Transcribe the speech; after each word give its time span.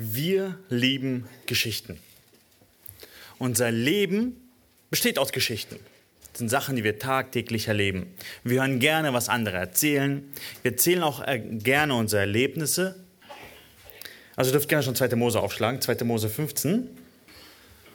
Wir 0.00 0.56
lieben 0.68 1.28
Geschichten. 1.46 1.98
Unser 3.40 3.72
Leben 3.72 4.48
besteht 4.90 5.18
aus 5.18 5.32
Geschichten. 5.32 5.76
Das 6.30 6.38
sind 6.38 6.50
Sachen, 6.50 6.76
die 6.76 6.84
wir 6.84 7.00
tagtäglich 7.00 7.66
erleben. 7.66 8.06
Wir 8.44 8.60
hören 8.60 8.78
gerne, 8.78 9.12
was 9.12 9.28
andere 9.28 9.56
erzählen. 9.56 10.22
Wir 10.62 10.70
erzählen 10.70 11.02
auch 11.02 11.26
äh, 11.26 11.40
gerne 11.40 11.94
unsere 11.94 12.20
Erlebnisse. 12.20 12.94
Also 14.36 14.50
ihr 14.50 14.52
dürft 14.52 14.68
gerne 14.68 14.84
schon 14.84 14.94
2. 14.94 15.16
Mose 15.16 15.40
aufschlagen, 15.40 15.80
2. 15.80 16.04
Mose 16.04 16.28
15. 16.28 16.88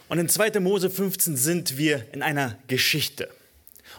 Und 0.09 0.17
in 0.19 0.27
2. 0.27 0.59
Mose 0.59 0.89
15 0.89 1.37
sind 1.37 1.77
wir 1.77 2.05
in 2.11 2.21
einer 2.21 2.57
Geschichte. 2.67 3.29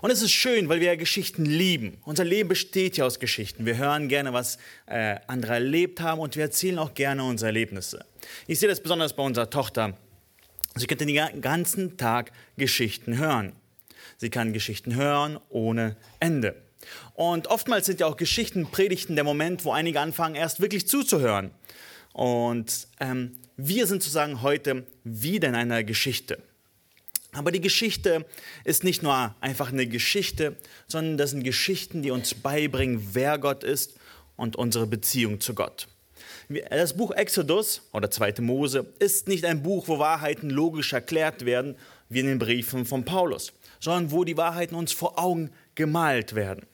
Und 0.01 0.11
es 0.11 0.23
ist 0.23 0.33
schön, 0.33 0.69
weil 0.69 0.81
wir 0.81 0.89
ja 0.89 0.97
Geschichten 0.97 1.45
lieben. 1.45 1.99
Unser 2.05 2.25
Leben 2.25 2.49
besteht 2.49 2.97
ja 2.97 3.05
aus 3.05 3.19
Geschichten. 3.19 3.67
Wir 3.67 3.77
hören 3.77 4.09
gerne, 4.09 4.33
was 4.33 4.59
äh, 4.87 5.17
andere 5.27 5.55
erlebt 5.55 6.01
haben 6.01 6.21
und 6.21 6.37
wir 6.37 6.45
erzählen 6.45 6.79
auch 6.79 6.95
gerne 6.95 7.25
unsere 7.25 7.49
Erlebnisse. 7.49 8.05
Ich 8.47 8.59
sehe 8.59 8.69
das 8.69 8.83
besonders 8.83 9.15
bei 9.15 9.23
unserer 9.23 9.51
Tochter. 9.51 9.97
Sie 10.75 10.87
könnte 10.87 11.07
den 11.07 11.41
ganzen 11.41 11.97
Tag 11.97 12.33
Geschichten 12.57 13.19
hören. 13.19 13.53
Sie 14.17 14.31
kann 14.31 14.53
Geschichten 14.53 14.95
hören 14.95 15.39
ohne 15.49 15.97
Ende. 16.21 16.57
Und 17.15 17.47
oftmals 17.47 17.87
sind 17.87 18.01
ja 18.01 18.07
auch 18.07 18.17
Geschichten, 18.17 18.67
Predigten 18.71 19.15
der 19.15 19.25
Moment, 19.25 19.65
wo 19.65 19.73
einige 19.73 20.01
anfangen, 20.01 20.35
erst 20.35 20.61
wirklich 20.61 20.87
zuzuhören. 20.89 21.51
Und 22.13 22.89
ähm, 23.01 23.39
wir 23.57 23.87
sind 23.87 24.03
sozusagen 24.03 24.43
heute 24.43 24.87
wieder 25.05 25.49
in 25.49 25.55
einer 25.55 25.85
Geschichte. 25.85 26.43
Aber 27.35 27.51
die 27.51 27.61
Geschichte 27.61 28.25
ist 28.65 28.85
nicht 28.85 29.03
nur 29.03 29.35
einfach 29.41 29.73
eine 29.73 29.87
Geschichte, 29.87 30.57
sondern 30.87 31.19
das 31.19 31.31
sind 31.31 31.43
Geschichten, 31.43 32.03
die 32.03 32.11
uns 32.11 32.35
beibringen, 32.35 33.11
wer 33.13 33.39
Gott 33.39 33.65
ist 33.65 33.95
und 34.37 34.57
unsere 34.57 34.87
Beziehung 34.87 35.41
zu 35.41 35.55
Gott. 35.55 35.89
Das 36.71 36.97
Buch 36.97 37.11
Exodus 37.11 37.83
oder 37.93 38.11
2. 38.11 38.35
Mose 38.41 38.87
ist 38.99 39.29
nicht 39.29 39.45
ein 39.45 39.63
Buch, 39.63 39.89
wo 39.89 39.99
Wahrheiten 39.99 40.49
logisch 40.49 40.93
erklärt 40.93 41.45
werden, 41.45 41.77
wie 42.09 42.21
in 42.21 42.27
den 42.27 42.39
Briefen 42.39 42.85
von 42.85 43.05
Paulus, 43.05 43.53
sondern 43.81 44.13
wo 44.13 44.25
die 44.25 44.37
Wahrheiten 44.37 44.75
uns 44.77 44.93
vor 44.93 45.19
Augen 45.19 45.51
gemalt 45.75 46.35
werden. 46.35 46.67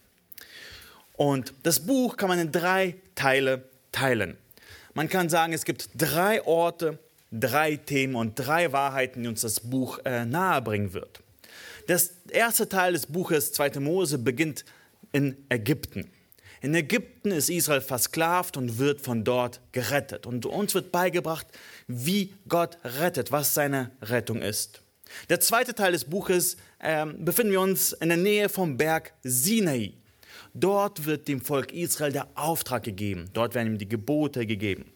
Und 1.15 1.55
das 1.63 1.81
Buch 1.81 2.17
kann 2.17 2.29
man 2.29 2.39
in 2.39 2.53
drei 2.53 2.97
Teile 3.15 3.65
teilen. 3.93 4.37
Man 4.95 5.09
kann 5.09 5.29
sagen, 5.29 5.53
es 5.53 5.65
gibt 5.65 5.89
drei 5.95 6.45
Orte, 6.45 6.99
drei 7.31 7.77
Themen 7.77 8.15
und 8.15 8.35
drei 8.35 8.73
Wahrheiten, 8.73 9.23
die 9.23 9.29
uns 9.29 9.43
das 9.43 9.61
Buch 9.61 9.99
äh, 10.05 10.25
nahebringen 10.25 10.93
wird. 10.93 11.21
Der 11.89 12.01
erste 12.31 12.69
Teil 12.69 12.93
des 12.93 13.07
Buches 13.07 13.53
2. 13.53 13.81
Mose 13.81 14.19
beginnt 14.19 14.65
in 15.13 15.37
Ägypten. 15.49 16.11
In 16.61 16.75
Ägypten 16.75 17.31
ist 17.31 17.49
Israel 17.49 17.81
versklavt 17.81 18.57
und 18.57 18.79
wird 18.79 19.01
von 19.01 19.25
dort 19.25 19.61
gerettet. 19.73 20.27
Und 20.27 20.45
uns 20.45 20.75
wird 20.75 20.93
beigebracht, 20.93 21.47
wie 21.87 22.35
Gott 22.49 22.79
rettet, 22.85 23.33
was 23.33 23.55
seine 23.55 23.91
Rettung 24.03 24.43
ist. 24.43 24.83
Der 25.29 25.41
zweite 25.41 25.75
Teil 25.75 25.93
des 25.93 26.05
Buches 26.05 26.57
äh, 26.79 27.07
befinden 27.07 27.53
wir 27.53 27.61
uns 27.61 27.93
in 27.93 28.09
der 28.09 28.19
Nähe 28.19 28.49
vom 28.49 28.77
Berg 28.77 29.15
Sinai. 29.23 29.95
Dort 30.53 31.07
wird 31.07 31.29
dem 31.29 31.41
Volk 31.41 31.73
Israel 31.73 32.13
der 32.13 32.29
Auftrag 32.35 32.83
gegeben. 32.83 33.31
Dort 33.33 33.55
werden 33.55 33.75
ihm 33.75 33.79
die 33.79 33.89
Gebote 33.89 34.47
gegeben. 34.47 34.93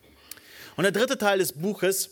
Und 0.76 0.84
der 0.84 0.92
dritte 0.92 1.16
Teil 1.16 1.38
des 1.38 1.52
Buches 1.52 2.10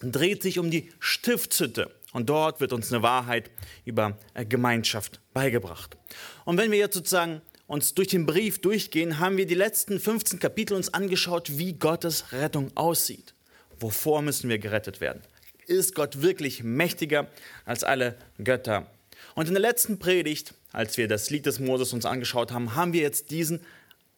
dreht 0.00 0.42
sich 0.42 0.58
um 0.58 0.70
die 0.70 0.92
Stiftshütte. 0.98 1.90
Und 2.12 2.30
dort 2.30 2.60
wird 2.60 2.72
uns 2.72 2.92
eine 2.92 3.02
Wahrheit 3.02 3.50
über 3.84 4.18
Gemeinschaft 4.48 5.20
beigebracht. 5.34 5.96
Und 6.44 6.56
wenn 6.56 6.70
wir 6.70 6.78
jetzt 6.78 6.94
sozusagen 6.94 7.42
uns 7.66 7.94
durch 7.94 8.08
den 8.08 8.26
Brief 8.26 8.60
durchgehen, 8.60 9.18
haben 9.18 9.36
wir 9.36 9.46
die 9.46 9.54
letzten 9.54 10.00
15 10.00 10.38
Kapitel 10.38 10.74
uns 10.74 10.94
angeschaut, 10.94 11.58
wie 11.58 11.74
Gottes 11.74 12.32
Rettung 12.32 12.70
aussieht. 12.74 13.34
Wovor 13.80 14.22
müssen 14.22 14.48
wir 14.48 14.58
gerettet 14.58 15.00
werden? 15.00 15.22
Ist 15.66 15.94
Gott 15.94 16.22
wirklich 16.22 16.62
mächtiger 16.62 17.28
als 17.64 17.84
alle 17.84 18.16
Götter? 18.42 18.90
Und 19.34 19.48
in 19.48 19.54
der 19.54 19.60
letzten 19.60 19.98
Predigt, 19.98 20.54
als 20.72 20.96
wir 20.96 21.08
das 21.08 21.30
Lied 21.30 21.44
des 21.46 21.58
Moses 21.58 21.92
uns 21.92 22.06
angeschaut 22.06 22.52
haben, 22.52 22.74
haben 22.74 22.92
wir 22.92 23.02
jetzt 23.02 23.30
diesen 23.30 23.60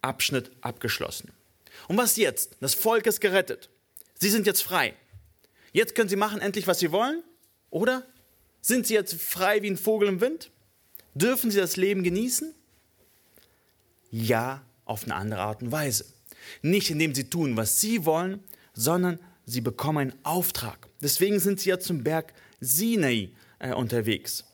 Abschnitt 0.02 0.50
abgeschlossen. 0.60 1.32
Und 1.88 1.96
was 1.96 2.16
jetzt? 2.16 2.56
Das 2.60 2.74
Volk 2.74 3.06
ist 3.06 3.20
gerettet. 3.20 3.68
Sie 4.14 4.30
sind 4.30 4.46
jetzt 4.46 4.62
frei. 4.62 4.94
Jetzt 5.72 5.94
können 5.94 6.08
sie 6.08 6.16
machen 6.16 6.40
endlich, 6.40 6.66
was 6.66 6.78
sie 6.78 6.92
wollen? 6.92 7.22
Oder 7.70 8.06
sind 8.60 8.86
sie 8.86 8.94
jetzt 8.94 9.14
frei 9.14 9.62
wie 9.62 9.70
ein 9.70 9.76
Vogel 9.76 10.08
im 10.08 10.20
Wind? 10.20 10.50
Dürfen 11.14 11.50
sie 11.50 11.58
das 11.58 11.76
Leben 11.76 12.02
genießen? 12.02 12.54
Ja, 14.10 14.62
auf 14.84 15.04
eine 15.04 15.14
andere 15.14 15.40
Art 15.40 15.62
und 15.62 15.72
Weise. 15.72 16.06
Nicht 16.62 16.90
indem 16.90 17.14
sie 17.14 17.24
tun, 17.24 17.56
was 17.56 17.80
sie 17.80 18.04
wollen, 18.04 18.42
sondern 18.72 19.18
sie 19.44 19.60
bekommen 19.60 19.98
einen 19.98 20.24
Auftrag. 20.24 20.88
Deswegen 21.02 21.40
sind 21.40 21.60
sie 21.60 21.70
ja 21.70 21.78
zum 21.78 22.04
Berg 22.04 22.32
Sinai 22.60 23.30
äh, 23.58 23.72
unterwegs. 23.72 24.44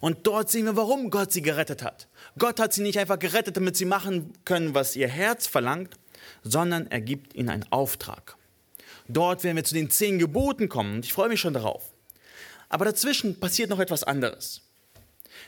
Und 0.00 0.26
dort 0.26 0.50
sehen 0.50 0.66
wir, 0.66 0.76
warum 0.76 1.10
Gott 1.10 1.32
sie 1.32 1.42
gerettet 1.42 1.82
hat. 1.82 2.08
Gott 2.38 2.60
hat 2.60 2.72
sie 2.72 2.82
nicht 2.82 2.98
einfach 2.98 3.18
gerettet, 3.18 3.56
damit 3.56 3.76
sie 3.76 3.84
machen 3.84 4.32
können, 4.44 4.74
was 4.74 4.96
ihr 4.96 5.08
Herz 5.08 5.46
verlangt, 5.46 5.96
sondern 6.42 6.86
er 6.88 7.00
gibt 7.00 7.34
ihnen 7.34 7.48
einen 7.48 7.66
Auftrag. 7.70 8.36
Dort 9.12 9.44
werden 9.44 9.56
wir 9.56 9.64
zu 9.64 9.74
den 9.74 9.90
zehn 9.90 10.18
Geboten 10.18 10.68
kommen 10.68 10.96
und 10.96 11.04
ich 11.04 11.12
freue 11.12 11.28
mich 11.28 11.40
schon 11.40 11.54
darauf. 11.54 11.92
Aber 12.68 12.84
dazwischen 12.84 13.38
passiert 13.38 13.70
noch 13.70 13.80
etwas 13.80 14.04
anderes. 14.04 14.62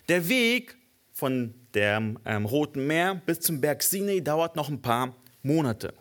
Der 0.09 0.29
Weg 0.29 0.77
von 1.13 1.55
dem 1.75 2.19
ähm, 2.25 2.47
Roten 2.47 2.87
Meer 2.87 3.15
bis 3.27 3.41
zum 3.41 3.61
Berg 3.61 3.83
Sinai 3.83 4.21
dauert 4.21 4.57
noch 4.57 4.69
ein 4.69 4.83
paar 4.83 5.15
Monate. 5.43 5.95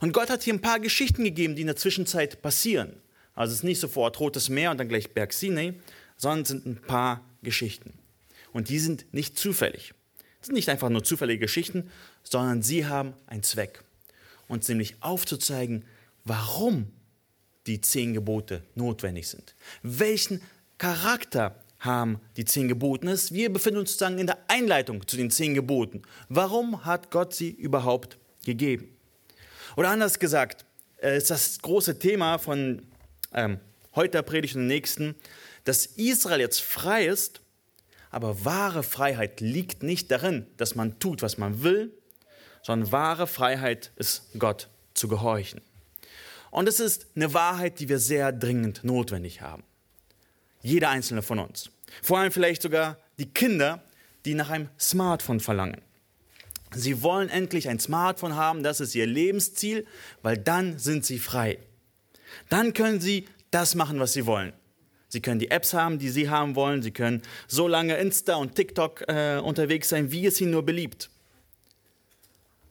Und 0.00 0.12
Gott 0.12 0.30
hat 0.30 0.42
hier 0.42 0.54
ein 0.54 0.60
paar 0.60 0.78
Geschichten 0.78 1.24
gegeben, 1.24 1.56
die 1.56 1.62
in 1.62 1.66
der 1.66 1.76
Zwischenzeit 1.76 2.42
passieren. 2.42 2.94
Also 3.34 3.52
es 3.52 3.58
ist 3.58 3.64
nicht 3.64 3.80
sofort 3.80 4.20
Rotes 4.20 4.48
Meer 4.48 4.70
und 4.70 4.78
dann 4.78 4.88
gleich 4.88 5.12
Berg 5.12 5.32
Sinai, 5.32 5.74
sondern 6.16 6.42
es 6.42 6.48
sind 6.48 6.66
ein 6.66 6.82
paar 6.82 7.24
Geschichten. 7.42 7.94
Und 8.52 8.68
die 8.68 8.78
sind 8.78 9.06
nicht 9.12 9.38
zufällig. 9.38 9.94
Es 10.40 10.46
sind 10.46 10.54
nicht 10.54 10.68
einfach 10.68 10.88
nur 10.88 11.04
zufällige 11.04 11.40
Geschichten, 11.40 11.90
sondern 12.22 12.62
sie 12.62 12.86
haben 12.86 13.14
einen 13.26 13.42
Zweck. 13.42 13.82
Uns 14.48 14.68
nämlich 14.68 14.96
aufzuzeigen, 15.00 15.84
warum 16.24 16.92
die 17.70 17.80
zehn 17.80 18.14
Gebote 18.14 18.62
notwendig 18.74 19.28
sind. 19.28 19.54
Welchen 19.82 20.40
Charakter 20.78 21.54
haben 21.78 22.20
die 22.36 22.44
zehn 22.44 22.68
Gebote? 22.68 23.06
Wir 23.30 23.52
befinden 23.52 23.80
uns 23.80 23.92
sozusagen 23.92 24.18
in 24.18 24.26
der 24.26 24.38
Einleitung 24.48 25.06
zu 25.06 25.16
den 25.16 25.30
zehn 25.30 25.54
Geboten. 25.54 26.02
Warum 26.28 26.84
hat 26.84 27.10
Gott 27.10 27.34
sie 27.34 27.50
überhaupt 27.50 28.18
gegeben? 28.44 28.96
Oder 29.76 29.90
anders 29.90 30.18
gesagt, 30.18 30.64
äh, 31.00 31.16
ist 31.16 31.30
das 31.30 31.60
große 31.60 31.98
Thema 31.98 32.38
von 32.38 32.82
ähm, 33.32 33.60
heute 33.94 34.12
der 34.12 34.22
Predigt 34.22 34.56
und 34.56 34.62
der 34.62 34.76
nächsten, 34.76 35.14
dass 35.64 35.86
Israel 35.86 36.40
jetzt 36.40 36.60
frei 36.60 37.06
ist, 37.06 37.40
aber 38.10 38.44
wahre 38.44 38.82
Freiheit 38.82 39.40
liegt 39.40 39.84
nicht 39.84 40.10
darin, 40.10 40.46
dass 40.56 40.74
man 40.74 40.98
tut, 40.98 41.22
was 41.22 41.38
man 41.38 41.62
will, 41.62 41.92
sondern 42.62 42.90
wahre 42.90 43.26
Freiheit 43.28 43.92
ist 43.96 44.24
Gott 44.38 44.68
zu 44.94 45.06
gehorchen. 45.06 45.60
Und 46.50 46.68
es 46.68 46.80
ist 46.80 47.06
eine 47.14 47.32
Wahrheit, 47.32 47.78
die 47.78 47.88
wir 47.88 47.98
sehr 47.98 48.32
dringend 48.32 48.82
notwendig 48.84 49.40
haben. 49.40 49.62
Jeder 50.62 50.90
einzelne 50.90 51.22
von 51.22 51.38
uns. 51.38 51.70
Vor 52.02 52.18
allem 52.18 52.32
vielleicht 52.32 52.62
sogar 52.62 52.98
die 53.18 53.30
Kinder, 53.30 53.82
die 54.24 54.34
nach 54.34 54.50
einem 54.50 54.68
Smartphone 54.78 55.40
verlangen. 55.40 55.80
Sie 56.74 57.02
wollen 57.02 57.28
endlich 57.28 57.68
ein 57.68 57.80
Smartphone 57.80 58.36
haben, 58.36 58.62
das 58.62 58.80
ist 58.80 58.94
ihr 58.94 59.06
Lebensziel, 59.06 59.86
weil 60.22 60.36
dann 60.38 60.78
sind 60.78 61.04
sie 61.04 61.18
frei. 61.18 61.58
Dann 62.48 62.74
können 62.74 63.00
sie 63.00 63.26
das 63.50 63.74
machen, 63.74 63.98
was 63.98 64.12
sie 64.12 64.26
wollen. 64.26 64.52
Sie 65.08 65.20
können 65.20 65.40
die 65.40 65.50
Apps 65.50 65.74
haben, 65.74 65.98
die 65.98 66.10
sie 66.10 66.28
haben 66.28 66.54
wollen. 66.54 66.82
Sie 66.82 66.92
können 66.92 67.22
so 67.48 67.66
lange 67.66 67.96
Insta 67.96 68.36
und 68.36 68.54
TikTok 68.54 69.08
äh, 69.08 69.38
unterwegs 69.38 69.88
sein, 69.88 70.12
wie 70.12 70.26
es 70.26 70.40
ihnen 70.40 70.52
nur 70.52 70.64
beliebt. 70.64 71.10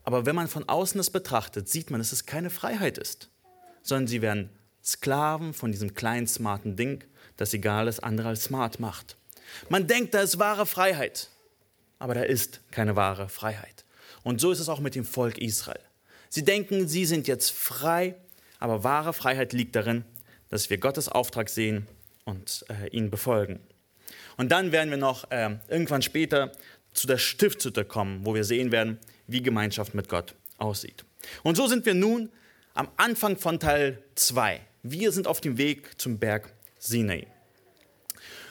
Aber 0.04 0.24
wenn 0.24 0.34
man 0.34 0.48
von 0.48 0.66
außen 0.66 0.96
das 0.96 1.10
betrachtet, 1.10 1.68
sieht 1.68 1.90
man, 1.90 2.00
dass 2.00 2.12
es 2.12 2.24
keine 2.24 2.48
Freiheit 2.48 2.96
ist 2.96 3.28
sondern 3.82 4.06
sie 4.06 4.22
werden 4.22 4.50
Sklaven 4.82 5.52
von 5.52 5.72
diesem 5.72 5.94
kleinen, 5.94 6.26
smarten 6.26 6.76
Ding, 6.76 7.04
das 7.36 7.54
egal 7.54 7.88
ist, 7.88 8.00
andere 8.00 8.28
als 8.28 8.44
smart 8.44 8.80
macht. 8.80 9.16
Man 9.68 9.86
denkt, 9.86 10.14
da 10.14 10.20
ist 10.20 10.38
wahre 10.38 10.66
Freiheit, 10.66 11.28
aber 11.98 12.14
da 12.14 12.22
ist 12.22 12.60
keine 12.70 12.96
wahre 12.96 13.28
Freiheit. 13.28 13.84
Und 14.22 14.40
so 14.40 14.50
ist 14.50 14.60
es 14.60 14.68
auch 14.68 14.80
mit 14.80 14.94
dem 14.94 15.04
Volk 15.04 15.38
Israel. 15.38 15.80
Sie 16.28 16.44
denken, 16.44 16.86
sie 16.86 17.06
sind 17.06 17.26
jetzt 17.26 17.50
frei, 17.50 18.14
aber 18.58 18.84
wahre 18.84 19.12
Freiheit 19.12 19.52
liegt 19.52 19.74
darin, 19.74 20.04
dass 20.48 20.70
wir 20.70 20.78
Gottes 20.78 21.08
Auftrag 21.08 21.48
sehen 21.48 21.86
und 22.24 22.64
äh, 22.68 22.88
ihn 22.88 23.10
befolgen. 23.10 23.60
Und 24.36 24.50
dann 24.52 24.72
werden 24.72 24.90
wir 24.90 24.96
noch 24.96 25.30
äh, 25.30 25.56
irgendwann 25.68 26.02
später 26.02 26.52
zu 26.92 27.06
der 27.06 27.18
Stiftshütte 27.18 27.84
kommen, 27.84 28.24
wo 28.24 28.34
wir 28.34 28.44
sehen 28.44 28.72
werden, 28.72 28.98
wie 29.26 29.42
Gemeinschaft 29.42 29.94
mit 29.94 30.08
Gott 30.08 30.34
aussieht. 30.58 31.04
Und 31.42 31.56
so 31.56 31.66
sind 31.66 31.86
wir 31.86 31.94
nun 31.94 32.30
am 32.74 32.88
Anfang 32.96 33.36
von 33.36 33.58
Teil 33.60 34.02
2. 34.14 34.60
Wir 34.82 35.12
sind 35.12 35.26
auf 35.26 35.40
dem 35.40 35.58
Weg 35.58 36.00
zum 36.00 36.18
Berg 36.18 36.52
Sinai. 36.78 37.26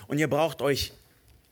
Und 0.07 0.17
ihr 0.19 0.27
braucht 0.27 0.61
euch 0.61 0.93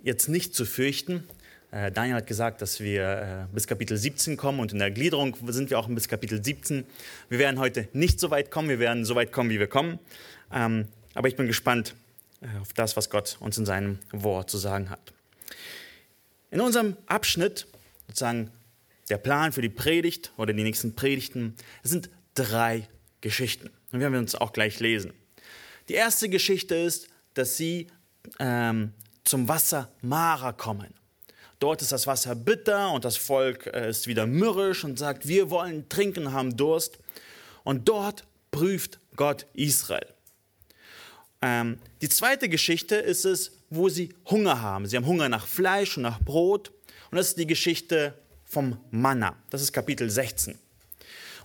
jetzt 0.04 0.30
nicht 0.30 0.56
zu 0.56 0.66
fürchten, 0.66 1.28
Äh, 1.70 1.92
Daniel 1.92 2.16
hat 2.16 2.28
gesagt, 2.28 2.62
dass 2.62 2.80
wir 2.80 3.48
äh, 3.50 3.54
bis 3.54 3.68
Kapitel 3.68 3.98
17 3.98 4.38
kommen 4.38 4.60
und 4.60 4.72
in 4.72 4.80
der 4.80 4.92
Gliederung 4.92 5.36
sind 5.48 5.70
wir 5.70 5.78
auch 5.78 5.88
bis 5.88 6.08
Kapitel 6.08 6.44
17. 6.44 6.86
Wir 7.30 7.40
werden 7.40 7.60
heute 7.60 7.90
nicht 7.94 8.20
so 8.20 8.32
weit 8.32 8.52
kommen, 8.52 8.70
wir 8.70 8.80
werden 8.80 9.04
so 9.04 9.16
weit 9.16 9.32
kommen, 9.32 9.50
wie 9.50 9.60
wir 9.60 9.68
kommen. 9.68 10.00
Ähm, 10.52 10.88
aber 11.14 11.28
ich 11.28 11.36
bin 11.36 11.46
gespannt 11.46 11.96
äh, 12.42 12.48
auf 12.62 12.72
das, 12.72 12.96
was 12.96 13.10
Gott 13.10 13.38
uns 13.42 13.58
in 13.58 13.66
seinem 13.66 14.00
Wort 14.12 14.50
zu 14.50 14.58
sagen 14.58 14.90
hat. 14.90 15.14
In 16.52 16.62
unserem 16.62 16.96
Abschnitt, 17.06 17.68
sozusagen 18.08 18.50
der 19.10 19.18
Plan 19.18 19.52
für 19.52 19.62
die 19.62 19.70
Predigt 19.70 20.32
oder 20.38 20.54
die 20.54 20.64
nächsten 20.64 20.96
Predigten, 20.96 21.56
sind 21.84 22.10
drei 22.38 22.88
Geschichten. 23.22 23.70
Und 23.92 24.00
wir 24.00 24.12
werden 24.12 24.20
uns 24.22 24.36
auch 24.36 24.54
gleich 24.54 24.80
lesen. 24.80 25.14
Die 25.90 25.94
erste 25.94 26.30
Geschichte 26.30 26.76
ist, 26.76 27.08
dass 27.34 27.58
sie 27.58 27.88
ähm, 28.40 28.94
zum 29.24 29.48
Wasser 29.48 29.92
Mara 30.02 30.52
kommen. 30.52 30.94
Dort 31.60 31.82
ist 31.82 31.92
das 31.92 32.06
Wasser 32.06 32.36
bitter 32.36 32.92
und 32.92 33.04
das 33.04 33.18
Volk 33.18 33.68
äh, 33.68 33.90
ist 33.90 34.08
wieder 34.08 34.28
mürrisch 34.28 34.84
und 34.84 35.00
sagt, 35.00 35.28
wir 35.28 35.50
wollen 35.50 35.90
trinken, 35.90 36.32
haben 36.32 36.56
Durst. 36.56 37.00
Und 37.64 37.90
dort 37.90 38.26
prüft 38.52 39.00
Gott 39.16 39.48
Israel. 39.54 40.08
Ähm, 41.42 41.80
die 42.02 42.10
zweite 42.10 42.50
Geschichte 42.50 42.96
ist 42.96 43.26
es, 43.26 43.52
wo 43.70 43.90
sie 43.90 44.14
Hunger 44.30 44.62
haben. 44.62 44.86
Sie 44.86 44.96
haben 44.96 45.06
Hunger 45.06 45.30
nach 45.30 45.48
Fleisch 45.48 45.98
und 45.98 46.04
nach 46.04 46.20
Brot. 46.20 46.72
Und 47.12 47.18
das 47.18 47.30
ist 47.30 47.40
die 47.40 47.48
Geschichte 47.48 48.14
vom 48.44 48.78
Manna. 48.92 49.36
Das 49.50 49.62
ist 49.62 49.74
Kapitel 49.74 50.10
16. 50.10 50.58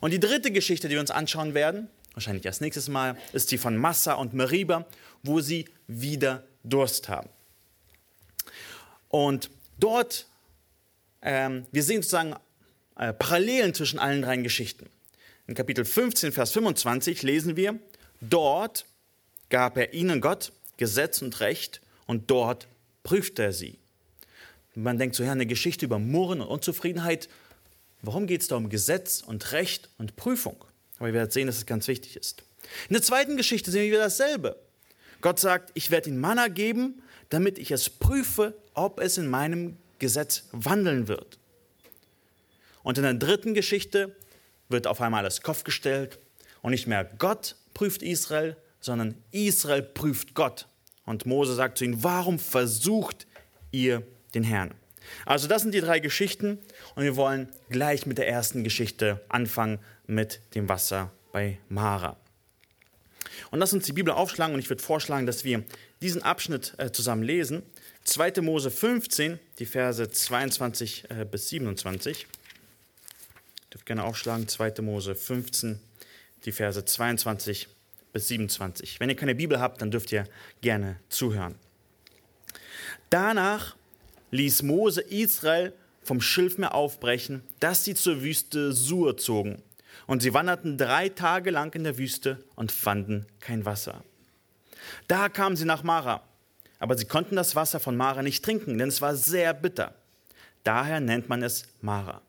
Und 0.02 0.10
die 0.10 0.18
dritte 0.18 0.50
Geschichte, 0.50 0.88
die 0.88 0.94
wir 0.94 1.00
uns 1.00 1.12
anschauen 1.12 1.54
werden, 1.54 1.88
wahrscheinlich 2.14 2.44
erst 2.44 2.60
nächstes 2.60 2.88
Mal, 2.88 3.16
ist 3.32 3.52
die 3.52 3.56
von 3.56 3.76
Massa 3.76 4.14
und 4.14 4.34
Meriba, 4.34 4.84
wo 5.22 5.38
sie 5.38 5.66
wieder 5.86 6.42
Durst 6.64 7.08
haben. 7.08 7.28
Und 9.06 9.48
dort, 9.78 10.26
ähm, 11.22 11.66
wir 11.70 11.84
sehen 11.84 12.02
sozusagen 12.02 12.34
äh, 12.96 13.12
Parallelen 13.12 13.74
zwischen 13.74 14.00
allen 14.00 14.22
drei 14.22 14.38
Geschichten. 14.38 14.90
In 15.46 15.54
Kapitel 15.54 15.84
15, 15.84 16.32
Vers 16.32 16.50
25 16.50 17.22
lesen 17.22 17.54
wir, 17.54 17.78
dort 18.20 18.86
gab 19.50 19.76
er 19.76 19.94
ihnen 19.94 20.20
Gott 20.20 20.50
Gesetz 20.78 21.22
und 21.22 21.38
Recht 21.38 21.80
und 22.06 22.28
dort 22.28 22.66
prüfte 23.04 23.44
er 23.44 23.52
sie. 23.52 23.78
Man 24.74 24.98
denkt 24.98 25.14
so, 25.14 25.22
ja, 25.22 25.30
eine 25.30 25.46
Geschichte 25.46 25.84
über 25.84 26.00
Murren 26.00 26.40
und 26.40 26.48
Unzufriedenheit. 26.48 27.28
Warum 28.02 28.26
geht 28.26 28.42
es 28.42 28.48
da 28.48 28.56
um 28.56 28.68
Gesetz 28.68 29.22
und 29.24 29.52
Recht 29.52 29.88
und 29.98 30.16
Prüfung? 30.16 30.64
Aber 30.98 31.08
ihr 31.08 31.14
werdet 31.14 31.32
sehen, 31.32 31.46
dass 31.46 31.56
es 31.56 31.66
ganz 31.66 31.88
wichtig 31.88 32.16
ist. 32.16 32.42
In 32.88 32.94
der 32.94 33.02
zweiten 33.02 33.36
Geschichte 33.36 33.70
sehen 33.70 33.90
wir 33.90 33.98
dasselbe. 33.98 34.56
Gott 35.20 35.38
sagt, 35.38 35.70
ich 35.74 35.90
werde 35.90 36.10
ihnen 36.10 36.20
Manna 36.20 36.48
geben, 36.48 37.02
damit 37.28 37.58
ich 37.58 37.70
es 37.70 37.88
prüfe, 37.88 38.54
ob 38.74 39.00
es 39.00 39.18
in 39.18 39.28
meinem 39.28 39.76
Gesetz 39.98 40.48
wandeln 40.52 41.06
wird. 41.06 41.38
Und 42.82 42.98
in 42.98 43.04
der 43.04 43.14
dritten 43.14 43.54
Geschichte 43.54 44.16
wird 44.68 44.88
auf 44.88 45.00
einmal 45.00 45.22
das 45.22 45.42
Kopf 45.42 45.62
gestellt 45.62 46.18
und 46.60 46.72
nicht 46.72 46.88
mehr 46.88 47.04
Gott 47.04 47.56
prüft 47.74 48.02
Israel, 48.02 48.56
sondern 48.80 49.14
Israel 49.30 49.82
prüft 49.82 50.34
Gott. 50.34 50.66
Und 51.06 51.26
Mose 51.26 51.54
sagt 51.54 51.78
zu 51.78 51.84
ihnen, 51.84 52.02
warum 52.02 52.38
versucht 52.38 53.26
ihr 53.70 54.02
den 54.34 54.42
Herrn? 54.42 54.74
Also 55.26 55.48
das 55.48 55.62
sind 55.62 55.74
die 55.74 55.80
drei 55.80 56.00
Geschichten 56.00 56.58
und 56.94 57.04
wir 57.04 57.16
wollen 57.16 57.48
gleich 57.70 58.06
mit 58.06 58.18
der 58.18 58.28
ersten 58.28 58.64
Geschichte 58.64 59.20
anfangen 59.28 59.78
mit 60.06 60.40
dem 60.54 60.68
Wasser 60.68 61.12
bei 61.32 61.58
Mara. 61.68 62.16
Und 63.50 63.58
lass 63.58 63.72
uns 63.72 63.86
die 63.86 63.92
Bibel 63.92 64.12
aufschlagen 64.12 64.54
und 64.54 64.60
ich 64.60 64.68
würde 64.68 64.82
vorschlagen, 64.82 65.26
dass 65.26 65.44
wir 65.44 65.64
diesen 66.00 66.22
Abschnitt 66.22 66.74
äh, 66.78 66.90
zusammen 66.90 67.22
lesen. 67.22 67.62
2. 68.04 68.40
Mose 68.40 68.70
15, 68.70 69.38
die 69.58 69.66
Verse 69.66 70.10
22 70.10 71.10
äh, 71.10 71.24
bis 71.24 71.48
27. 71.48 72.22
Ihr 72.22 72.26
dürft 73.70 73.86
gerne 73.86 74.04
aufschlagen, 74.04 74.48
2. 74.48 74.82
Mose 74.82 75.14
15, 75.14 75.80
die 76.44 76.52
Verse 76.52 76.84
22 76.84 77.68
bis 78.12 78.28
27. 78.28 79.00
Wenn 79.00 79.08
ihr 79.08 79.16
keine 79.16 79.34
Bibel 79.34 79.60
habt, 79.60 79.80
dann 79.80 79.90
dürft 79.90 80.12
ihr 80.12 80.26
gerne 80.60 80.96
zuhören. 81.08 81.54
Danach 83.10 83.76
ließ 84.32 84.62
Mose 84.62 85.02
Israel 85.02 85.72
vom 86.02 86.20
Schilfmeer 86.20 86.74
aufbrechen, 86.74 87.42
dass 87.60 87.84
sie 87.84 87.94
zur 87.94 88.22
Wüste 88.22 88.72
Sur 88.72 89.16
zogen. 89.16 89.62
Und 90.06 90.22
sie 90.22 90.34
wanderten 90.34 90.78
drei 90.78 91.08
Tage 91.08 91.50
lang 91.50 91.74
in 91.74 91.84
der 91.84 91.98
Wüste 91.98 92.42
und 92.56 92.72
fanden 92.72 93.26
kein 93.40 93.64
Wasser. 93.64 94.02
Da 95.06 95.28
kamen 95.28 95.54
sie 95.54 95.64
nach 95.64 95.84
Mara, 95.84 96.22
aber 96.80 96.96
sie 96.96 97.04
konnten 97.04 97.36
das 97.36 97.54
Wasser 97.54 97.78
von 97.78 97.96
Mara 97.96 98.22
nicht 98.22 98.44
trinken, 98.44 98.78
denn 98.78 98.88
es 98.88 99.00
war 99.00 99.14
sehr 99.14 99.54
bitter. 99.54 99.94
Daher 100.64 101.00
nennt 101.00 101.28
man 101.28 101.42
es 101.42 101.66
Mara. 101.80 102.20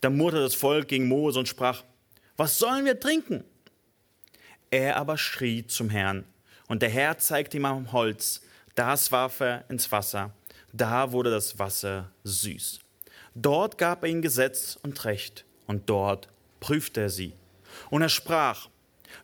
Da 0.00 0.10
murrte 0.10 0.40
das 0.40 0.54
Volk 0.54 0.88
gegen 0.88 1.08
Mose 1.08 1.38
und 1.38 1.48
sprach, 1.48 1.84
was 2.36 2.58
sollen 2.58 2.84
wir 2.84 3.00
trinken? 3.00 3.44
Er 4.70 4.96
aber 4.96 5.18
schrie 5.18 5.66
zum 5.66 5.90
Herrn, 5.90 6.24
und 6.68 6.82
der 6.82 6.90
Herr 6.90 7.18
zeigte 7.18 7.56
ihm 7.56 7.64
am 7.64 7.92
Holz, 7.92 8.42
das 8.74 9.10
warf 9.12 9.40
er 9.40 9.64
ins 9.68 9.90
Wasser, 9.90 10.32
da 10.72 11.12
wurde 11.12 11.30
das 11.30 11.58
Wasser 11.58 12.10
süß. 12.24 12.80
Dort 13.34 13.78
gab 13.78 14.02
er 14.02 14.08
ihnen 14.08 14.22
Gesetz 14.22 14.78
und 14.82 15.04
Recht, 15.04 15.44
und 15.66 15.90
dort 15.90 16.28
prüfte 16.60 17.02
er 17.02 17.10
sie. 17.10 17.34
Und 17.90 18.02
er 18.02 18.08
sprach, 18.08 18.68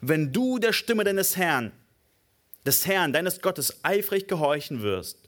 wenn 0.01 0.33
du 0.33 0.59
der 0.59 0.73
Stimme 0.73 1.05
deines 1.05 1.37
Herrn, 1.37 1.73
des 2.67 2.87
Herrn, 2.87 3.13
deines 3.13 3.41
Gottes 3.41 3.81
eifrig 3.83 4.29
gehorchen 4.29 4.83
wirst 4.83 5.19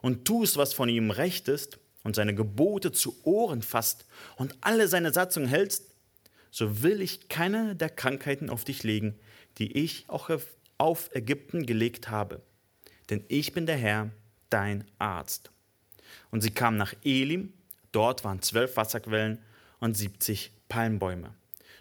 und 0.00 0.24
tust, 0.24 0.56
was 0.56 0.72
von 0.72 0.88
ihm 0.88 1.10
recht 1.10 1.48
ist 1.48 1.78
und 2.04 2.16
seine 2.16 2.34
Gebote 2.34 2.92
zu 2.92 3.16
Ohren 3.24 3.62
fasst 3.62 4.06
und 4.36 4.56
alle 4.60 4.88
seine 4.88 5.12
Satzungen 5.12 5.48
hältst, 5.48 5.84
so 6.50 6.82
will 6.82 7.00
ich 7.00 7.28
keine 7.28 7.76
der 7.76 7.90
Krankheiten 7.90 8.50
auf 8.50 8.64
dich 8.64 8.82
legen, 8.82 9.18
die 9.58 9.72
ich 9.72 10.04
auch 10.08 10.30
auf 10.78 11.10
Ägypten 11.14 11.66
gelegt 11.66 12.10
habe. 12.10 12.40
Denn 13.10 13.24
ich 13.28 13.52
bin 13.52 13.66
der 13.66 13.76
Herr, 13.76 14.10
dein 14.50 14.84
Arzt. 14.98 15.50
Und 16.30 16.42
sie 16.42 16.50
kamen 16.50 16.76
nach 16.76 16.94
Elim, 17.04 17.52
dort 17.92 18.24
waren 18.24 18.42
zwölf 18.42 18.76
Wasserquellen 18.76 19.38
und 19.80 19.96
siebzig 19.96 20.52
Palmbäume. 20.68 21.34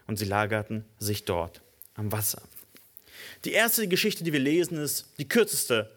Und 0.07 0.17
sie 0.17 0.25
lagerten 0.25 0.85
sich 0.97 1.25
dort 1.25 1.61
am 1.95 2.11
Wasser. 2.11 2.41
Die 3.45 3.51
erste 3.51 3.87
Geschichte, 3.87 4.23
die 4.23 4.33
wir 4.33 4.39
lesen, 4.39 4.77
ist 4.77 5.05
die 5.17 5.27
kürzeste, 5.27 5.91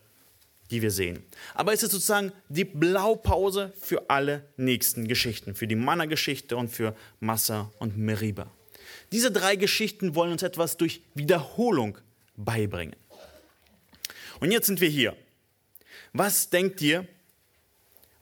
die 0.71 0.83
wir 0.83 0.91
sehen. 0.91 1.23
Aber 1.55 1.73
es 1.73 1.83
ist 1.83 1.93
sozusagen 1.93 2.33
die 2.49 2.65
Blaupause 2.65 3.73
für 3.79 4.09
alle 4.11 4.45
nächsten 4.57 5.07
Geschichten, 5.07 5.55
für 5.55 5.67
die 5.67 5.77
Manna-Geschichte 5.77 6.57
und 6.57 6.69
für 6.69 6.97
Massa 7.21 7.71
und 7.79 7.97
Meriba. 7.97 8.51
Diese 9.13 9.31
drei 9.31 9.57
Geschichten 9.57 10.15
wollen 10.15 10.33
uns 10.33 10.43
etwas 10.43 10.77
durch 10.77 11.03
Wiederholung 11.15 11.99
beibringen. 12.37 12.97
Und 14.41 14.51
jetzt 14.51 14.67
sind 14.67 14.81
wir 14.81 14.89
hier. 14.89 15.17
Was 16.13 16.51
denkt 16.51 16.81
ihr, 16.83 17.07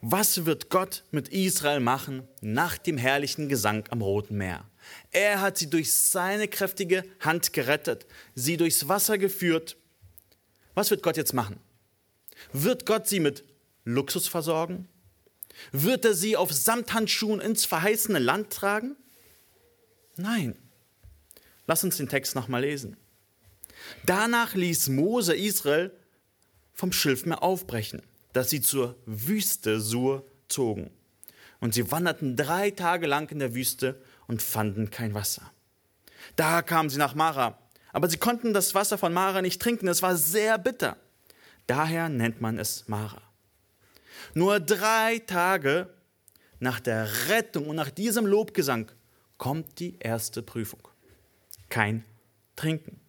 was 0.01 0.47
wird 0.47 0.71
Gott 0.71 1.03
mit 1.11 1.29
Israel 1.29 1.81
machen 1.81 2.27
nach 2.41 2.79
dem 2.79 2.97
herrlichen 2.97 3.49
Gesang 3.49 3.85
am 3.91 4.01
Roten 4.01 4.37
Meer? 4.37 4.65
Er 5.11 5.41
hat 5.41 5.59
sie 5.59 5.69
durch 5.69 5.93
seine 5.93 6.49
kräftige 6.49 7.05
Hand 7.21 7.53
gerettet, 7.53 8.07
sie 8.35 8.57
durchs 8.57 8.89
Wasser 8.89 9.19
geführt. 9.19 9.77
Was 10.75 10.91
wird 10.91 11.03
Gott 11.03 11.17
jetzt 11.17 11.35
machen? 11.35 11.59
Wird 12.53 12.87
Gott 12.87 13.09
sie 13.09 13.21
mit 13.21 13.45
Luxus 13.85 14.29
versorgen? 14.29 14.89
Wird 15.73 16.05
er 16.05 16.15
sie 16.15 16.37
auf 16.37 16.53
Samthandschuhen 16.53 17.41
ins 17.41 17.67
verheißene 17.67 18.19
Land 18.19 18.51
tragen? 18.51 18.97
Nein. 20.17 20.57
Lass 21.67 21.85
uns 21.85 21.99
den 21.99 22.09
Text 22.09 22.35
nochmal 22.35 22.63
lesen. 22.63 22.97
Danach 24.07 24.55
ließ 24.55 24.89
Mose 24.89 25.37
Israel 25.37 25.93
vom 26.81 26.93
Schilfmeer 26.93 27.43
aufbrechen, 27.43 28.03
dass 28.33 28.49
sie 28.49 28.63
zur 28.63 28.97
Wüste 29.05 29.81
Sur 29.81 30.27
zogen. 30.49 30.91
Und 31.61 31.75
sie 31.75 31.91
wanderten 31.93 32.37
drei 32.37 32.71
Tage 32.71 33.07
lang 33.07 33.31
in 33.31 33.39
der 33.39 33.55
Wüste 33.55 34.01
und 34.27 34.41
fanden 34.41 34.91
kein 34.91 35.13
Wasser. 35.13 35.53
Da 36.37 36.63
kamen 36.63 36.89
sie 36.89 36.97
nach 36.97 37.15
Mara, 37.15 37.59
aber 37.93 38.09
sie 38.09 38.17
konnten 38.17 38.55
das 38.55 38.75
Wasser 38.75 38.97
von 38.97 39.13
Mara 39.13 39.43
nicht 39.43 39.61
trinken, 39.61 39.89
es 39.89 40.01
war 40.01 40.17
sehr 40.17 40.57
bitter. 40.57 40.97
Daher 41.67 42.09
nennt 42.09 42.41
man 42.41 42.59
es 42.59 42.89
Mara. 42.89 43.21
Nur 44.33 44.59
drei 44.59 45.19
Tage 45.27 45.91
nach 46.61 46.81
der 46.81 47.29
Rettung 47.29 47.69
und 47.69 47.77
nach 47.77 47.91
diesem 47.91 48.25
Lobgesang 48.25 48.91
kommt 49.37 49.81
die 49.81 49.99
erste 49.99 50.43
Prüfung 50.43 50.89
kein 51.69 52.05
Trinken. 52.57 53.00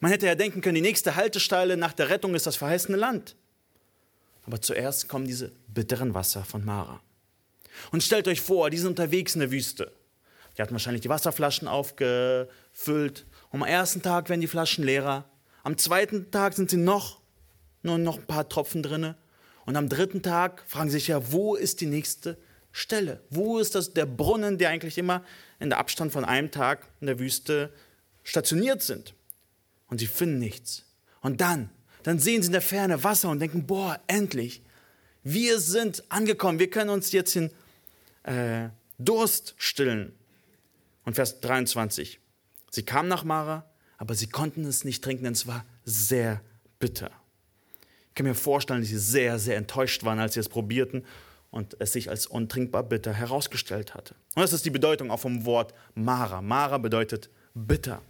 Man 0.00 0.10
hätte 0.10 0.26
ja 0.26 0.34
denken 0.34 0.60
können, 0.60 0.76
die 0.76 0.80
nächste 0.80 1.16
Haltestelle 1.16 1.76
nach 1.76 1.92
der 1.92 2.08
Rettung 2.08 2.34
ist 2.34 2.46
das 2.46 2.56
verheißene 2.56 2.96
Land. 2.96 3.36
Aber 4.44 4.60
zuerst 4.60 5.08
kommen 5.08 5.26
diese 5.26 5.52
bitteren 5.68 6.14
Wasser 6.14 6.44
von 6.44 6.64
Mara. 6.64 7.00
Und 7.90 8.02
stellt 8.02 8.28
euch 8.28 8.40
vor, 8.40 8.70
die 8.70 8.78
sind 8.78 8.88
unterwegs 8.88 9.34
in 9.34 9.40
der 9.40 9.50
Wüste. 9.50 9.92
Die 10.56 10.62
hatten 10.62 10.72
wahrscheinlich 10.72 11.02
die 11.02 11.08
Wasserflaschen 11.08 11.68
aufgefüllt. 11.68 13.26
Am 13.50 13.62
ersten 13.62 14.02
Tag 14.02 14.28
werden 14.28 14.40
die 14.40 14.46
Flaschen 14.46 14.84
leerer. 14.84 15.24
Am 15.62 15.76
zweiten 15.76 16.30
Tag 16.30 16.54
sind 16.54 16.70
sie 16.70 16.76
noch, 16.76 17.20
nur 17.82 17.98
noch 17.98 18.18
ein 18.18 18.26
paar 18.26 18.48
Tropfen 18.48 18.82
drinne. 18.82 19.16
Und 19.66 19.76
am 19.76 19.88
dritten 19.88 20.22
Tag 20.22 20.62
fragen 20.66 20.88
sie 20.88 20.98
sich 20.98 21.08
ja, 21.08 21.32
wo 21.32 21.56
ist 21.56 21.80
die 21.80 21.86
nächste 21.86 22.38
Stelle? 22.72 23.20
Wo 23.30 23.58
ist 23.58 23.74
das, 23.74 23.92
der 23.92 24.06
Brunnen, 24.06 24.58
der 24.58 24.70
eigentlich 24.70 24.96
immer 24.96 25.24
in 25.58 25.70
der 25.70 25.78
Abstand 25.78 26.12
von 26.12 26.24
einem 26.24 26.50
Tag 26.50 26.86
in 27.00 27.06
der 27.08 27.18
Wüste 27.18 27.72
stationiert 28.22 28.82
sind? 28.82 29.14
Und 29.88 29.98
sie 29.98 30.06
finden 30.06 30.38
nichts. 30.38 30.84
Und 31.20 31.40
dann, 31.40 31.70
dann 32.02 32.18
sehen 32.18 32.42
sie 32.42 32.46
in 32.46 32.52
der 32.52 32.62
Ferne 32.62 33.02
Wasser 33.02 33.30
und 33.30 33.40
denken, 33.40 33.66
boah, 33.66 34.00
endlich, 34.06 34.62
wir 35.22 35.58
sind 35.58 36.04
angekommen, 36.08 36.58
wir 36.58 36.70
können 36.70 36.90
uns 36.90 37.12
jetzt 37.12 37.34
den 37.34 37.50
äh, 38.22 38.68
Durst 38.98 39.54
stillen. 39.58 40.14
Und 41.04 41.14
Vers 41.14 41.40
23, 41.40 42.20
sie 42.70 42.84
kamen 42.84 43.08
nach 43.08 43.24
Mara, 43.24 43.68
aber 43.98 44.14
sie 44.14 44.28
konnten 44.28 44.64
es 44.64 44.84
nicht 44.84 45.02
trinken, 45.02 45.24
denn 45.24 45.32
es 45.32 45.46
war 45.46 45.64
sehr 45.84 46.40
bitter. 46.78 47.10
Ich 48.08 48.14
kann 48.14 48.26
mir 48.26 48.34
vorstellen, 48.34 48.80
dass 48.80 48.88
sie 48.88 48.98
sehr, 48.98 49.38
sehr 49.38 49.56
enttäuscht 49.56 50.04
waren, 50.04 50.18
als 50.18 50.34
sie 50.34 50.40
es 50.40 50.48
probierten 50.48 51.04
und 51.50 51.76
es 51.80 51.92
sich 51.92 52.10
als 52.10 52.26
untrinkbar 52.26 52.82
bitter 52.82 53.12
herausgestellt 53.12 53.94
hatte. 53.94 54.14
Und 54.34 54.42
das 54.42 54.52
ist 54.52 54.64
die 54.64 54.70
Bedeutung 54.70 55.10
auch 55.10 55.20
vom 55.20 55.44
Wort 55.44 55.74
Mara. 55.94 56.42
Mara 56.42 56.78
bedeutet 56.78 57.30
bitter. 57.54 58.02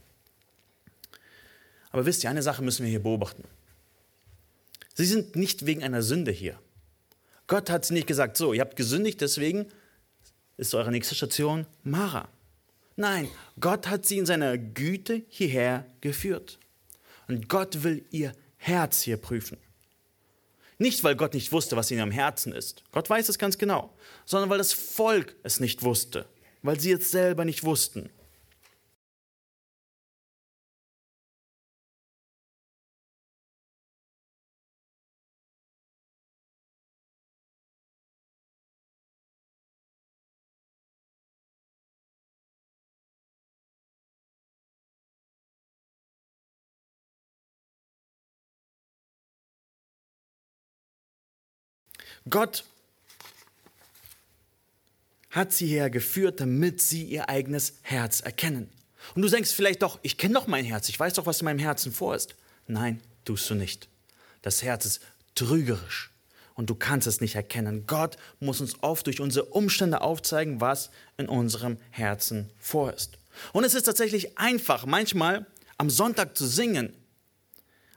Aber 1.91 2.07
wisst 2.07 2.25
ihr, 2.25 2.31
eine 2.31 2.43
Sache 2.43 2.63
müssen 2.63 2.85
wir 2.85 2.91
hier 2.91 3.03
beobachten. 3.03 3.45
Sie 4.95 5.05
sind 5.05 5.37
nicht 5.37 5.67
wegen 5.67 5.83
einer 5.83 6.03
Sünde 6.03 6.31
hier. 6.31 6.59
Gott 7.47 7.71
hat 7.71 7.85
sie 7.85 7.95
nicht 7.95 8.07
gesagt, 8.07 8.37
so, 8.37 8.53
ihr 8.53 8.61
habt 8.61 8.77
gesündigt, 8.77 9.21
deswegen 9.21 9.67
ist 10.57 10.75
eure 10.75 10.91
nächste 10.91 11.15
Station 11.15 11.67
Mara. 11.85 12.29
Nein, 12.97 13.29
Gott 13.61 13.89
hat 13.89 14.07
sie 14.07 14.19
in 14.19 14.27
seiner 14.27 14.57
Güte 14.57 15.23
hierher 15.29 15.87
geführt. 16.01 16.59
Und 17.29 17.49
Gott 17.49 17.83
will 17.83 18.05
ihr 18.11 18.33
Herz 18.57 19.03
hier 19.03 19.19
prüfen. 19.19 19.59
Nicht, 20.79 21.05
weil 21.05 21.17
Gott 21.17 21.35
nicht 21.35 21.53
wusste, 21.53 21.77
was 21.77 21.91
in 21.91 21.99
ihrem 21.99 22.11
Herzen 22.11 22.53
ist. 22.53 22.83
Gott 22.93 23.09
weiß 23.09 23.29
es 23.29 23.39
ganz 23.39 23.59
genau. 23.59 23.95
Sondern 24.25 24.51
weil 24.51 24.59
das 24.59 24.73
Volk 24.73 25.35
es 25.43 25.61
nicht 25.61 25.83
wusste. 25.83 26.27
Weil 26.63 26.79
sie 26.81 26.93
es 26.93 27.11
selber 27.11 27.45
nicht 27.45 27.65
wussten. 27.65 28.11
Gott 52.29 52.65
hat 55.31 55.53
sie 55.53 55.67
hergeführt, 55.67 56.41
damit 56.41 56.81
sie 56.81 57.05
ihr 57.05 57.29
eigenes 57.29 57.75
Herz 57.83 58.21
erkennen. 58.21 58.71
Und 59.15 59.23
du 59.23 59.29
denkst 59.29 59.53
vielleicht 59.53 59.83
doch, 59.83 59.99
ich 60.03 60.17
kenne 60.19 60.35
doch 60.35 60.47
mein 60.47 60.65
Herz, 60.65 60.89
ich 60.89 60.99
weiß 60.99 61.15
doch, 61.15 61.27
was 61.27 61.41
in 61.41 61.45
meinem 61.45 61.59
Herzen 61.59 61.93
vor 61.93 62.15
ist. 62.15 62.35
Nein, 62.67 63.01
tust 63.25 63.49
du 63.51 63.55
nicht. 63.55 63.89
Das 64.43 64.63
Herz 64.63 64.87
ist 64.87 65.01
trügerisch 65.35 66.11
und 66.55 66.71
du 66.71 66.75
kannst 66.75 67.07
es 67.07 67.21
nicht 67.21 67.37
erkennen. 67.37 67.85
Gott 67.87 68.17
muss 68.41 68.61
uns 68.61 68.83
oft 68.83 69.07
durch 69.07 69.21
unsere 69.21 69.47
Umstände 69.47 70.01
aufzeigen, 70.01 70.61
was 70.61 70.91
in 71.19 71.29
unserem 71.29 71.77
Herzen 71.91 72.51
vor 72.59 72.93
ist. 72.93 73.19
Und 73.53 73.65
es 73.65 73.75
ist 73.75 73.85
tatsächlich 73.85 74.39
einfach, 74.39 74.87
manchmal 74.87 75.47
am 75.79 75.91
Sonntag 75.91 76.37
zu 76.37 76.47
singen, 76.47 76.93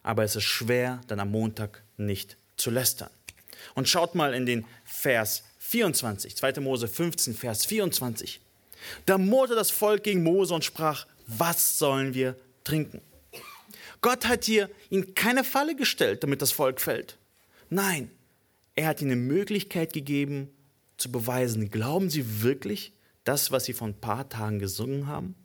aber 0.03 0.23
es 0.23 0.35
ist 0.35 0.43
schwer, 0.43 1.01
dann 1.07 1.19
am 1.19 1.31
Montag 1.31 1.83
nicht 1.97 2.37
zu 2.57 2.69
lästern. 2.69 3.09
Und 3.75 3.89
schaut 3.89 4.15
mal 4.15 4.33
in 4.33 4.45
den 4.45 4.65
Vers 4.85 5.43
24, 5.59 6.35
2. 6.35 6.59
Mose 6.61 6.87
15, 6.87 7.33
Vers 7.35 7.65
24. 7.65 8.39
Da 9.05 9.17
murrte 9.17 9.55
das 9.55 9.71
Volk 9.71 10.03
gegen 10.03 10.23
Mose 10.23 10.53
und 10.53 10.63
sprach, 10.63 11.05
was 11.27 11.77
sollen 11.77 12.13
wir 12.13 12.35
trinken? 12.63 13.01
Gott 14.01 14.27
hat 14.27 14.45
hier 14.45 14.69
ihnen 14.89 15.13
keine 15.13 15.43
Falle 15.43 15.75
gestellt, 15.75 16.23
damit 16.23 16.41
das 16.41 16.51
Volk 16.51 16.79
fällt. 16.79 17.17
Nein, 17.69 18.09
er 18.75 18.87
hat 18.87 19.01
ihnen 19.01 19.11
eine 19.11 19.21
Möglichkeit 19.21 19.93
gegeben, 19.93 20.49
zu 20.97 21.11
beweisen, 21.11 21.69
glauben 21.69 22.09
sie 22.09 22.41
wirklich 22.41 22.93
das, 23.23 23.51
was 23.51 23.65
sie 23.65 23.73
vor 23.73 23.87
ein 23.87 23.99
paar 23.99 24.29
Tagen 24.29 24.59
gesungen 24.59 25.07
haben? 25.07 25.35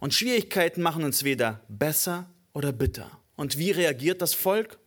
Und 0.00 0.14
Schwierigkeiten 0.14 0.82
machen 0.82 1.04
uns 1.04 1.24
weder 1.24 1.60
besser 1.68 2.28
oder 2.52 2.72
bitter. 2.72 3.10
Und 3.36 3.58
wie 3.58 3.70
reagiert 3.70 4.22
das 4.22 4.34
Volk? 4.34 4.78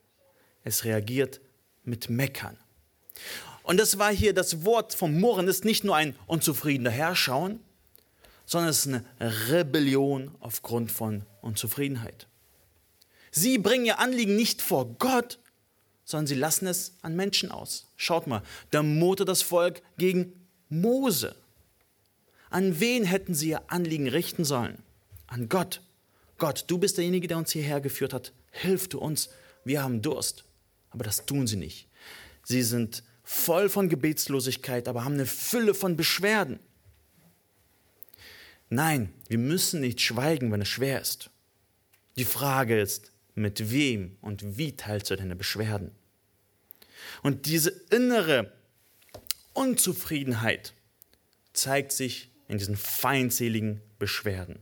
Es 0.63 0.85
reagiert 0.85 1.41
mit 1.83 2.09
Meckern. 2.09 2.57
Und 3.63 3.79
das 3.79 3.97
war 3.99 4.11
hier 4.11 4.33
das 4.33 4.65
Wort 4.65 4.93
vom 4.93 5.19
Murren, 5.19 5.47
ist 5.47 5.65
nicht 5.65 5.83
nur 5.83 5.95
ein 5.95 6.15
unzufriedener 6.27 6.89
Herschauen, 6.89 7.59
sondern 8.45 8.69
es 8.69 8.85
ist 8.85 8.87
eine 8.87 9.05
Rebellion 9.49 10.35
aufgrund 10.39 10.91
von 10.91 11.23
Unzufriedenheit. 11.41 12.27
Sie 13.31 13.57
bringen 13.57 13.85
ihr 13.85 13.99
Anliegen 13.99 14.35
nicht 14.35 14.61
vor 14.61 14.85
Gott, 14.97 15.39
sondern 16.03 16.27
sie 16.27 16.35
lassen 16.35 16.67
es 16.67 16.97
an 17.01 17.15
Menschen 17.15 17.51
aus. 17.51 17.87
Schaut 17.95 18.27
mal, 18.27 18.43
da 18.71 18.83
murrte 18.83 19.23
das 19.23 19.41
Volk 19.41 19.81
gegen 19.97 20.33
Mose. 20.67 21.35
An 22.49 22.81
wen 22.81 23.05
hätten 23.05 23.33
sie 23.33 23.49
ihr 23.49 23.71
Anliegen 23.71 24.09
richten 24.09 24.43
sollen? 24.43 24.83
An 25.27 25.47
Gott. 25.47 25.81
Gott, 26.37 26.65
du 26.67 26.77
bist 26.77 26.97
derjenige, 26.97 27.29
der 27.29 27.37
uns 27.37 27.51
hierher 27.51 27.79
geführt 27.79 28.13
hat. 28.13 28.33
Hilf 28.51 28.89
du 28.89 28.99
uns. 28.99 29.29
Wir 29.63 29.81
haben 29.81 30.01
Durst. 30.01 30.43
Aber 30.91 31.03
das 31.03 31.25
tun 31.25 31.47
sie 31.47 31.57
nicht. 31.57 31.87
Sie 32.43 32.61
sind 32.63 33.03
voll 33.23 33.69
von 33.69 33.89
Gebetslosigkeit, 33.89 34.87
aber 34.87 35.05
haben 35.05 35.13
eine 35.13 35.25
Fülle 35.25 35.73
von 35.73 35.95
Beschwerden. 35.95 36.59
Nein, 38.69 39.13
wir 39.27 39.37
müssen 39.37 39.81
nicht 39.81 40.01
schweigen, 40.01 40.51
wenn 40.51 40.61
es 40.61 40.69
schwer 40.69 41.01
ist. 41.01 41.29
Die 42.17 42.25
Frage 42.25 42.79
ist, 42.79 43.11
mit 43.35 43.71
wem 43.71 44.17
und 44.21 44.57
wie 44.57 44.75
teilst 44.75 45.09
du 45.09 45.15
deine 45.15 45.35
Beschwerden? 45.35 45.91
Und 47.23 47.45
diese 47.45 47.69
innere 47.89 48.51
Unzufriedenheit 49.53 50.73
zeigt 51.53 51.91
sich 51.91 52.29
in 52.47 52.57
diesen 52.57 52.75
feindseligen 52.75 53.81
Beschwerden. 53.99 54.59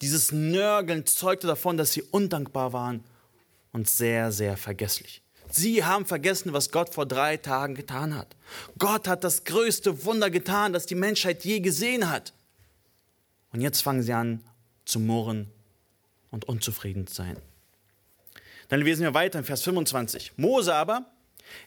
Dieses 0.00 0.32
Nörgeln 0.32 1.04
zeugte 1.06 1.46
davon, 1.46 1.76
dass 1.76 1.92
sie 1.92 2.02
undankbar 2.02 2.72
waren 2.72 3.04
und 3.72 3.88
sehr, 3.88 4.32
sehr 4.32 4.56
vergesslich. 4.56 5.22
Sie 5.50 5.84
haben 5.84 6.06
vergessen, 6.06 6.52
was 6.52 6.70
Gott 6.70 6.94
vor 6.94 7.06
drei 7.06 7.36
Tagen 7.36 7.74
getan 7.74 8.16
hat. 8.16 8.36
Gott 8.78 9.08
hat 9.08 9.24
das 9.24 9.44
größte 9.44 10.04
Wunder 10.04 10.30
getan, 10.30 10.72
das 10.72 10.86
die 10.86 10.94
Menschheit 10.94 11.44
je 11.44 11.60
gesehen 11.60 12.08
hat. 12.08 12.32
Und 13.52 13.60
jetzt 13.60 13.82
fangen 13.82 14.02
sie 14.02 14.12
an 14.12 14.44
zu 14.84 15.00
murren 15.00 15.50
und 16.30 16.44
unzufrieden 16.44 17.06
zu 17.06 17.14
sein. 17.14 17.36
Dann 18.68 18.80
lesen 18.80 19.02
wir 19.02 19.14
weiter 19.14 19.40
in 19.40 19.44
Vers 19.44 19.62
25. 19.62 20.32
Mose 20.36 20.72
aber, 20.72 21.04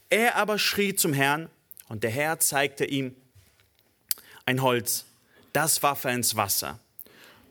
er 0.10 0.38
aber 0.38 0.58
schrie 0.58 0.96
zum 0.96 1.12
Herrn 1.12 1.50
und 1.90 2.04
der 2.04 2.12
Herr 2.12 2.40
zeigte 2.40 2.86
ihm 2.86 3.14
ein 4.46 4.62
Holz, 4.62 5.06
das 5.52 5.84
warf 5.84 6.06
er 6.06 6.14
ins 6.14 6.36
Wasser. 6.36 6.80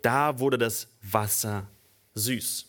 Da 0.01 0.39
wurde 0.39 0.59
das 0.59 0.89
Wasser 1.03 1.67
süß. 2.15 2.67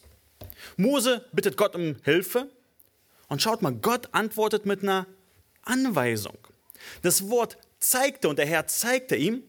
Mose 0.77 1.25
bittet 1.31 1.57
Gott 1.57 1.75
um 1.75 1.95
Hilfe 2.03 2.49
und 3.27 3.41
schaut 3.41 3.61
mal, 3.61 3.73
Gott 3.73 4.09
antwortet 4.11 4.65
mit 4.65 4.83
einer 4.83 5.07
Anweisung. 5.63 6.37
Das 7.01 7.29
Wort 7.29 7.57
zeigte 7.79 8.29
und 8.29 8.37
der 8.37 8.45
Herr 8.45 8.67
zeigte 8.67 9.15
ihm, 9.15 9.43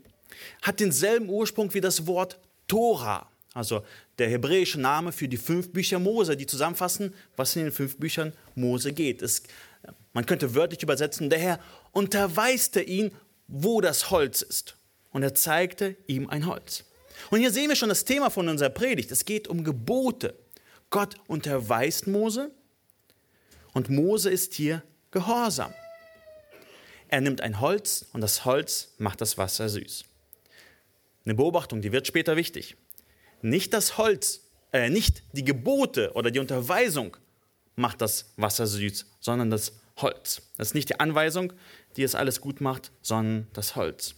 hat 0.63 0.81
denselben 0.81 1.29
Ursprung 1.29 1.73
wie 1.75 1.81
das 1.81 2.07
Wort 2.07 2.39
Tora, 2.69 3.29
also 3.53 3.85
der 4.19 4.29
hebräische 4.29 4.81
Name 4.81 5.13
für 5.13 5.29
die 5.29 5.37
fünf 5.37 5.73
Bücher 5.73 5.99
Mose, 5.99 6.37
die 6.37 6.47
zusammenfassen, 6.47 7.15
was 7.37 7.55
in 7.57 7.65
den 7.65 7.73
fünf 7.73 7.99
Büchern 7.99 8.33
Mose 8.55 8.93
geht. 8.93 9.23
Es, 9.23 9.43
man 10.13 10.27
könnte 10.27 10.55
wörtlich 10.55 10.83
übersetzen, 10.83 11.31
der 11.31 11.39
Herr 11.39 11.61
unterweiste 11.93 12.81
ihn, 12.81 13.13
wo 13.47 13.81
das 13.81 14.11
Holz 14.11 14.43
ist. 14.43 14.77
Und 15.13 15.23
er 15.23 15.35
zeigte 15.35 15.97
ihm 16.07 16.29
ein 16.29 16.47
Holz. 16.47 16.85
Und 17.31 17.39
hier 17.41 17.53
sehen 17.53 17.69
wir 17.69 17.77
schon 17.77 17.89
das 17.89 18.05
Thema 18.05 18.31
von 18.31 18.49
unserer 18.49 18.71
Predigt. 18.71 19.11
Es 19.13 19.25
geht 19.25 19.47
um 19.47 19.63
Gebote. 19.63 20.35
Gott 20.95 21.17
unterweist 21.27 22.07
Mose 22.07 22.53
und 23.73 23.91
Mose 23.91 24.31
ist 24.31 24.55
hier 24.55 24.85
gehorsam. 25.11 25.75
Er 27.09 27.21
nimmt 27.21 27.41
ein 27.41 27.59
Holz 27.59 28.07
und 28.13 28.21
das 28.21 28.45
Holz 28.45 28.95
macht 28.99 29.21
das 29.21 29.37
Wasser 29.37 29.69
süß. 29.69 30.05
Eine 31.25 31.35
Beobachtung, 31.35 31.83
die 31.83 31.91
wird 31.91 32.07
später 32.07 32.37
wichtig. 32.37 32.77
Nicht 33.43 33.73
das 33.73 33.99
Holz, 33.99 34.43
äh, 34.73 34.89
nicht 34.89 35.25
die 35.33 35.43
Gebote 35.43 36.13
oder 36.13 36.31
die 36.31 36.39
Unterweisung 36.39 37.17
macht 37.75 38.01
das 38.01 38.33
Wasser 38.37 38.69
süß, 38.69 39.05
sondern 39.19 39.51
das 39.51 39.73
Holz. 39.97 40.43
Das 40.59 40.69
ist 40.69 40.75
nicht 40.75 40.91
die 40.91 41.01
Anweisung, 41.01 41.55
die 41.97 42.05
es 42.05 42.15
alles 42.15 42.41
gut 42.41 42.61
macht, 42.61 42.93
sondern 43.03 43.49
das 43.53 43.75
Holz. 43.75 44.15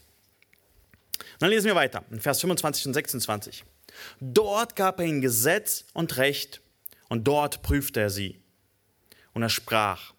dann 1.38 1.48
lesen 1.48 1.68
wir 1.68 1.74
weiter, 1.74 2.04
in 2.10 2.20
Vers 2.20 2.42
25 2.42 2.88
und 2.88 2.92
26. 2.92 3.64
Dort 4.20 4.76
gab 4.76 5.00
er 5.00 5.06
ihnen 5.06 5.22
Gesetz 5.22 5.86
und 5.94 6.18
Recht 6.18 6.60
und 7.08 7.26
dort 7.26 7.62
prüfte 7.62 8.00
er 8.00 8.10
sie. 8.10 8.40
Und 9.32 9.42
er 9.42 9.48
sprach, 9.48 10.14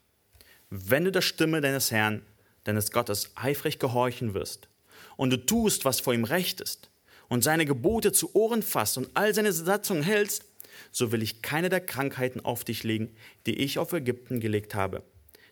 wenn 0.69 1.05
du 1.05 1.11
der 1.11 1.21
Stimme 1.21 1.61
deines 1.61 1.91
Herrn, 1.91 2.21
deines 2.63 2.91
Gottes 2.91 3.31
eifrig 3.35 3.79
gehorchen 3.79 4.33
wirst 4.33 4.67
und 5.15 5.29
du 5.29 5.37
tust, 5.37 5.85
was 5.85 5.99
vor 5.99 6.13
ihm 6.13 6.23
recht 6.23 6.61
ist 6.61 6.89
und 7.29 7.43
seine 7.43 7.65
Gebote 7.65 8.11
zu 8.11 8.35
Ohren 8.35 8.63
fasst 8.63 8.97
und 8.97 9.09
all 9.13 9.33
seine 9.33 9.53
Satzungen 9.53 10.03
hältst, 10.03 10.45
so 10.91 11.11
will 11.11 11.21
ich 11.21 11.41
keine 11.41 11.69
der 11.69 11.81
Krankheiten 11.81 12.43
auf 12.43 12.63
dich 12.63 12.83
legen, 12.83 13.15
die 13.45 13.57
ich 13.57 13.79
auf 13.79 13.93
Ägypten 13.93 14.39
gelegt 14.39 14.75
habe. 14.75 15.03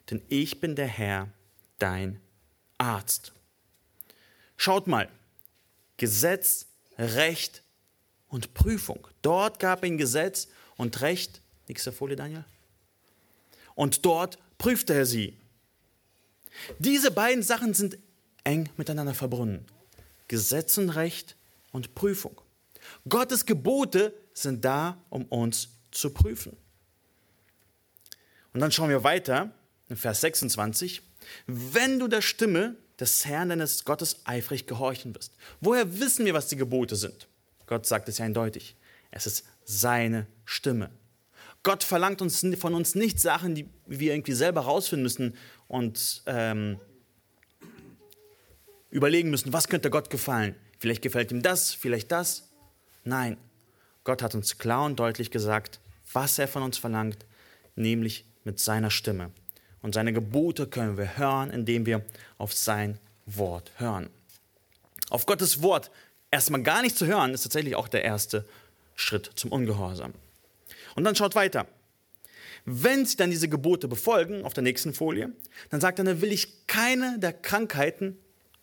Denn 0.10 0.22
ich 0.30 0.60
bin 0.60 0.76
der 0.76 0.88
Herr, 0.88 1.30
dein 1.80 2.20
Arzt. 2.78 3.34
Schaut 4.58 4.88
mal, 4.88 5.10
Gesetz, 5.98 6.68
Recht 6.98 7.64
und 8.28 8.54
Prüfung. 8.54 9.08
Dort 9.22 9.60
gab 9.60 9.84
er 9.84 9.90
Gesetz 9.92 10.48
und 10.78 11.02
Recht. 11.02 11.42
Nächste 11.68 11.92
Folie, 11.92 12.16
Daniel. 12.16 12.46
Und 13.76 14.06
dort 14.06 14.38
prüfte 14.58 14.94
er 14.94 15.06
sie. 15.06 15.38
Diese 16.80 17.12
beiden 17.12 17.44
Sachen 17.44 17.74
sind 17.74 17.98
eng 18.44 18.70
miteinander 18.78 19.14
verbunden. 19.14 19.66
Gesetz 20.28 20.78
und 20.78 20.90
Recht 20.90 21.36
und 21.72 21.96
Prüfung. 21.96 22.40
Gottes 23.10 23.46
Gebote 23.46 24.14
sind 24.34 24.64
da, 24.64 24.98
um 25.10 25.26
uns 25.26 25.70
zu 25.92 26.12
prüfen. 26.12 26.56
Und 28.54 28.62
dann 28.62 28.72
schauen 28.72 28.90
wir 28.90 29.04
weiter 29.04 29.52
in 29.90 29.98
Vers 29.98 30.22
26. 30.22 31.02
Wenn 31.48 32.00
du 32.00 32.08
der 32.08 32.22
Stimme 32.22 32.78
des 33.00 33.26
Herrn 33.26 33.50
deines 33.50 33.84
Gottes 33.84 34.22
eifrig 34.26 34.68
gehorchen 34.68 35.14
wirst. 35.16 35.34
Woher 35.62 36.00
wissen 36.00 36.26
wir, 36.26 36.34
was 36.34 36.48
die 36.48 36.56
Gebote 36.56 36.96
sind? 36.96 37.28
Gott 37.66 37.86
sagt 37.86 38.08
es 38.10 38.20
ja 38.20 38.26
eindeutig. 38.26 38.76
Es 39.12 39.26
ist 39.26 39.44
seine 39.66 40.28
Stimme. 40.46 40.90
Gott 41.64 41.84
verlangt 41.84 42.22
uns 42.22 42.46
von 42.60 42.76
uns 42.76 42.96
nicht 42.96 43.20
Sachen, 43.20 43.56
die 43.56 43.68
wir 43.88 44.14
irgendwie 44.14 44.34
selber 44.34 44.62
rausfinden 44.62 45.04
müssen 45.04 45.36
und 45.68 46.22
ähm, 46.28 46.80
überlegen 48.92 49.32
müssen, 49.32 49.52
was 49.52 49.68
könnte 49.68 49.90
Gott 49.90 50.10
gefallen. 50.10 50.56
Vielleicht 50.78 51.02
gefällt 51.02 51.32
ihm 51.32 51.42
das, 51.42 51.74
vielleicht 51.74 52.12
das. 52.12 52.50
Nein, 53.04 53.38
Gott 54.04 54.22
hat 54.22 54.36
uns 54.36 54.58
klar 54.60 54.86
und 54.86 55.00
deutlich 55.00 55.32
gesagt, 55.32 55.80
was 56.14 56.38
er 56.38 56.48
von 56.48 56.64
uns 56.64 56.78
verlangt, 56.78 57.26
nämlich 57.76 58.26
mit 58.44 58.60
seiner 58.60 58.92
Stimme. 58.92 59.32
Und 59.82 59.96
seine 59.96 60.14
Gebote 60.14 60.68
können 60.68 60.98
wir 60.98 61.18
hören, 61.18 61.50
indem 61.50 61.86
wir 61.86 62.06
auf 62.38 62.54
sein 62.54 63.00
Wort 63.26 63.72
hören. 63.78 64.10
Auf 65.10 65.26
Gottes 65.26 65.62
Wort 65.62 65.92
erstmal 66.32 66.64
gar 66.64 66.82
nicht 66.82 66.98
zu 66.98 67.06
hören, 67.06 67.34
ist 67.34 67.44
tatsächlich 67.44 67.76
auch 67.76 67.88
der 67.88 68.04
erste 68.04 68.46
Schritt 68.96 69.30
zum 69.36 69.52
Ungehorsam. 69.52 70.14
Und 70.96 71.04
dann 71.04 71.16
schaut 71.16 71.36
weiter. 71.36 71.68
Wenn 72.66 73.06
sie 73.06 73.18
dann 73.18 73.30
diese 73.30 73.48
Gebote 73.48 73.88
befolgen, 73.88 74.44
auf 74.44 74.54
der 74.54 74.64
nächsten 74.64 74.94
Folie, 74.94 75.32
dann 75.70 75.82
sagt 75.82 76.00
er, 76.00 76.06
dann 76.06 76.22
will 76.22 76.32
ich 76.32 76.66
keine 76.66 77.20
der 77.20 77.34
Krankheiten 77.34 78.18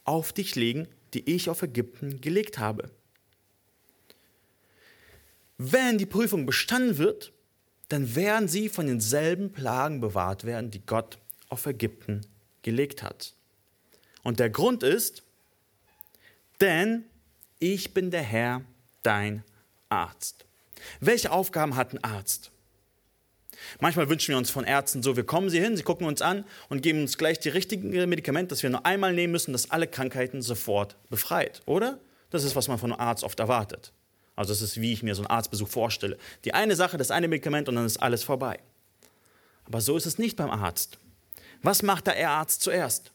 auf 0.05 0.33
dich 0.33 0.57
legen, 0.57 0.89
die 1.15 1.31
ich 1.31 1.49
auf 1.49 1.63
Ägypten 1.63 2.21
gelegt 2.21 2.59
habe. 2.59 2.91
Wenn 5.59 5.99
die 5.99 6.07
Prüfung 6.07 6.47
bestanden 6.47 6.99
wird, 6.99 7.33
dann 7.89 8.17
werden 8.17 8.49
sie 8.49 8.69
von 8.69 8.87
denselben 8.87 9.53
Plagen 9.53 10.01
bewahrt 10.01 10.45
werden, 10.45 10.71
die 10.71 10.85
Gott 10.85 11.19
auf 11.49 11.67
Ägypten 11.67 12.23
gelegt 12.63 13.03
hat. 13.03 13.35
Und 14.23 14.41
der 14.41 14.51
Grund 14.51 14.83
ist, 14.83 15.23
denn 16.61 17.05
ich 17.59 17.95
bin 17.95 18.11
der 18.11 18.23
Herr, 18.23 18.63
dein 19.03 19.45
Arzt. 19.93 20.47
Welche 21.01 21.31
Aufgaben 21.31 21.77
hat 21.77 21.93
ein 21.93 22.03
Arzt? 22.03 22.51
Manchmal 23.81 24.09
wünschen 24.09 24.33
wir 24.33 24.39
uns 24.39 24.51
von 24.51 24.65
Ärzten 24.65 25.03
so, 25.03 25.17
wir 25.17 25.25
kommen 25.25 25.51
sie 25.51 25.61
hin, 25.61 25.77
sie 25.77 25.83
gucken 25.83 26.07
uns 26.07 26.23
an 26.23 26.45
und 26.69 26.83
geben 26.83 27.03
uns 27.03 27.19
gleich 27.19 27.39
die 27.39 27.51
richtigen 27.51 27.91
Medikamente, 28.09 28.49
das 28.49 28.63
wir 28.63 28.71
nur 28.71 28.85
einmal 28.87 29.13
nehmen 29.13 29.33
müssen, 29.33 29.53
das 29.53 29.71
alle 29.71 29.87
Krankheiten 29.87 30.43
sofort 30.43 30.97
befreit, 31.11 31.63
oder? 31.67 31.99
Das 32.31 32.45
ist, 32.45 32.57
was 32.57 32.69
man 32.69 32.79
von 32.79 32.93
einem 32.93 33.01
Arzt 33.01 33.25
oft 33.25 33.39
erwartet. 33.39 33.93
Also 34.35 34.53
das 34.53 34.63
ist, 34.63 34.81
wie 34.81 34.93
ich 34.93 35.03
mir 35.03 35.15
so 35.15 35.23
einen 35.23 35.31
Arztbesuch 35.31 35.69
vorstelle. 35.69 36.17
Die 36.45 36.55
eine 36.55 36.75
Sache, 36.75 36.97
das 36.97 37.11
eine 37.11 37.29
Medikament 37.29 37.69
und 37.69 37.77
dann 37.77 37.87
ist 37.87 38.03
alles 38.03 38.25
vorbei. 38.25 38.59
Aber 39.65 39.81
so 39.81 39.97
ist 39.97 40.07
es 40.07 40.19
nicht 40.19 40.37
beim 40.37 40.51
Arzt. 40.51 40.99
Was 41.63 41.83
macht 41.83 42.07
der 42.07 42.29
Arzt 42.29 42.63
zuerst? 42.63 43.13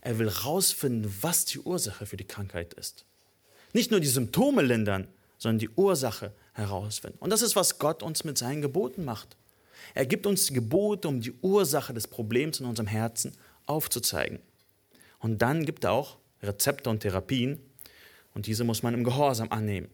Er 0.00 0.18
will 0.18 0.30
herausfinden, 0.30 1.14
was 1.20 1.44
die 1.44 1.58
Ursache 1.60 2.06
für 2.06 2.16
die 2.16 2.26
Krankheit 2.26 2.74
ist. 2.74 3.04
Nicht 3.72 3.90
nur 3.90 4.00
die 4.00 4.06
Symptome 4.06 4.62
lindern, 4.62 5.08
sondern 5.38 5.58
die 5.58 5.70
Ursache 5.70 6.32
herausfinden. 6.52 7.18
Und 7.20 7.30
das 7.30 7.42
ist, 7.42 7.56
was 7.56 7.78
Gott 7.78 8.02
uns 8.02 8.24
mit 8.24 8.36
seinen 8.36 8.62
Geboten 8.62 9.04
macht. 9.04 9.36
Er 9.94 10.06
gibt 10.06 10.26
uns 10.26 10.46
die 10.46 10.54
Gebote, 10.54 11.08
um 11.08 11.20
die 11.20 11.32
Ursache 11.40 11.94
des 11.94 12.06
Problems 12.06 12.60
in 12.60 12.66
unserem 12.66 12.88
Herzen 12.88 13.32
aufzuzeigen. 13.66 14.40
Und 15.20 15.40
dann 15.42 15.64
gibt 15.64 15.84
er 15.84 15.92
auch 15.92 16.18
Rezepte 16.42 16.90
und 16.90 17.00
Therapien, 17.00 17.60
und 18.34 18.46
diese 18.46 18.62
muss 18.62 18.84
man 18.84 18.94
im 18.94 19.02
Gehorsam 19.02 19.50
annehmen. 19.50 19.88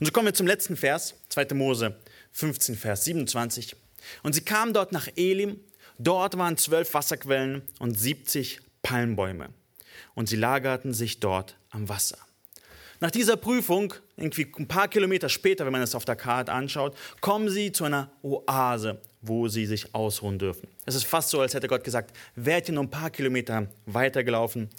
Und 0.00 0.06
so 0.06 0.10
kommen 0.10 0.26
wir 0.26 0.34
zum 0.34 0.48
letzten 0.48 0.76
Vers, 0.76 1.14
2. 1.28 1.54
Mose 1.54 1.96
15, 2.32 2.76
Vers 2.76 3.04
27. 3.04 3.76
Und 4.24 4.34
sie 4.34 4.40
kamen 4.40 4.74
dort 4.74 4.90
nach 4.90 5.08
Elim, 5.14 5.60
dort 5.98 6.36
waren 6.36 6.56
zwölf 6.56 6.92
Wasserquellen 6.92 7.62
und 7.78 7.96
70 7.96 8.60
Palmbäume. 8.82 9.50
Und 10.14 10.28
sie 10.28 10.36
lagerten 10.36 10.92
sich 10.92 11.20
dort 11.20 11.56
am 11.70 11.88
Wasser. 11.88 12.18
Nach 13.00 13.10
dieser 13.10 13.36
Prüfung, 13.36 13.94
irgendwie 14.16 14.46
ein 14.58 14.68
paar 14.68 14.88
Kilometer 14.88 15.28
später, 15.28 15.64
wenn 15.64 15.72
man 15.72 15.82
es 15.82 15.94
auf 15.94 16.04
der 16.04 16.16
Karte 16.16 16.52
anschaut, 16.52 16.96
kommen 17.20 17.48
sie 17.48 17.72
zu 17.72 17.84
einer 17.84 18.10
Oase, 18.22 19.00
wo 19.20 19.48
sie 19.48 19.66
sich 19.66 19.94
ausruhen 19.94 20.38
dürfen. 20.38 20.68
Es 20.86 20.94
ist 20.94 21.04
fast 21.04 21.30
so, 21.30 21.40
als 21.40 21.54
hätte 21.54 21.68
Gott 21.68 21.84
gesagt, 21.84 22.16
wärt 22.34 22.68
ihr 22.68 22.74
nur 22.74 22.84
ein 22.84 22.90
paar 22.90 23.10
Kilometer 23.10 23.68
weitergelaufen, 23.84 24.70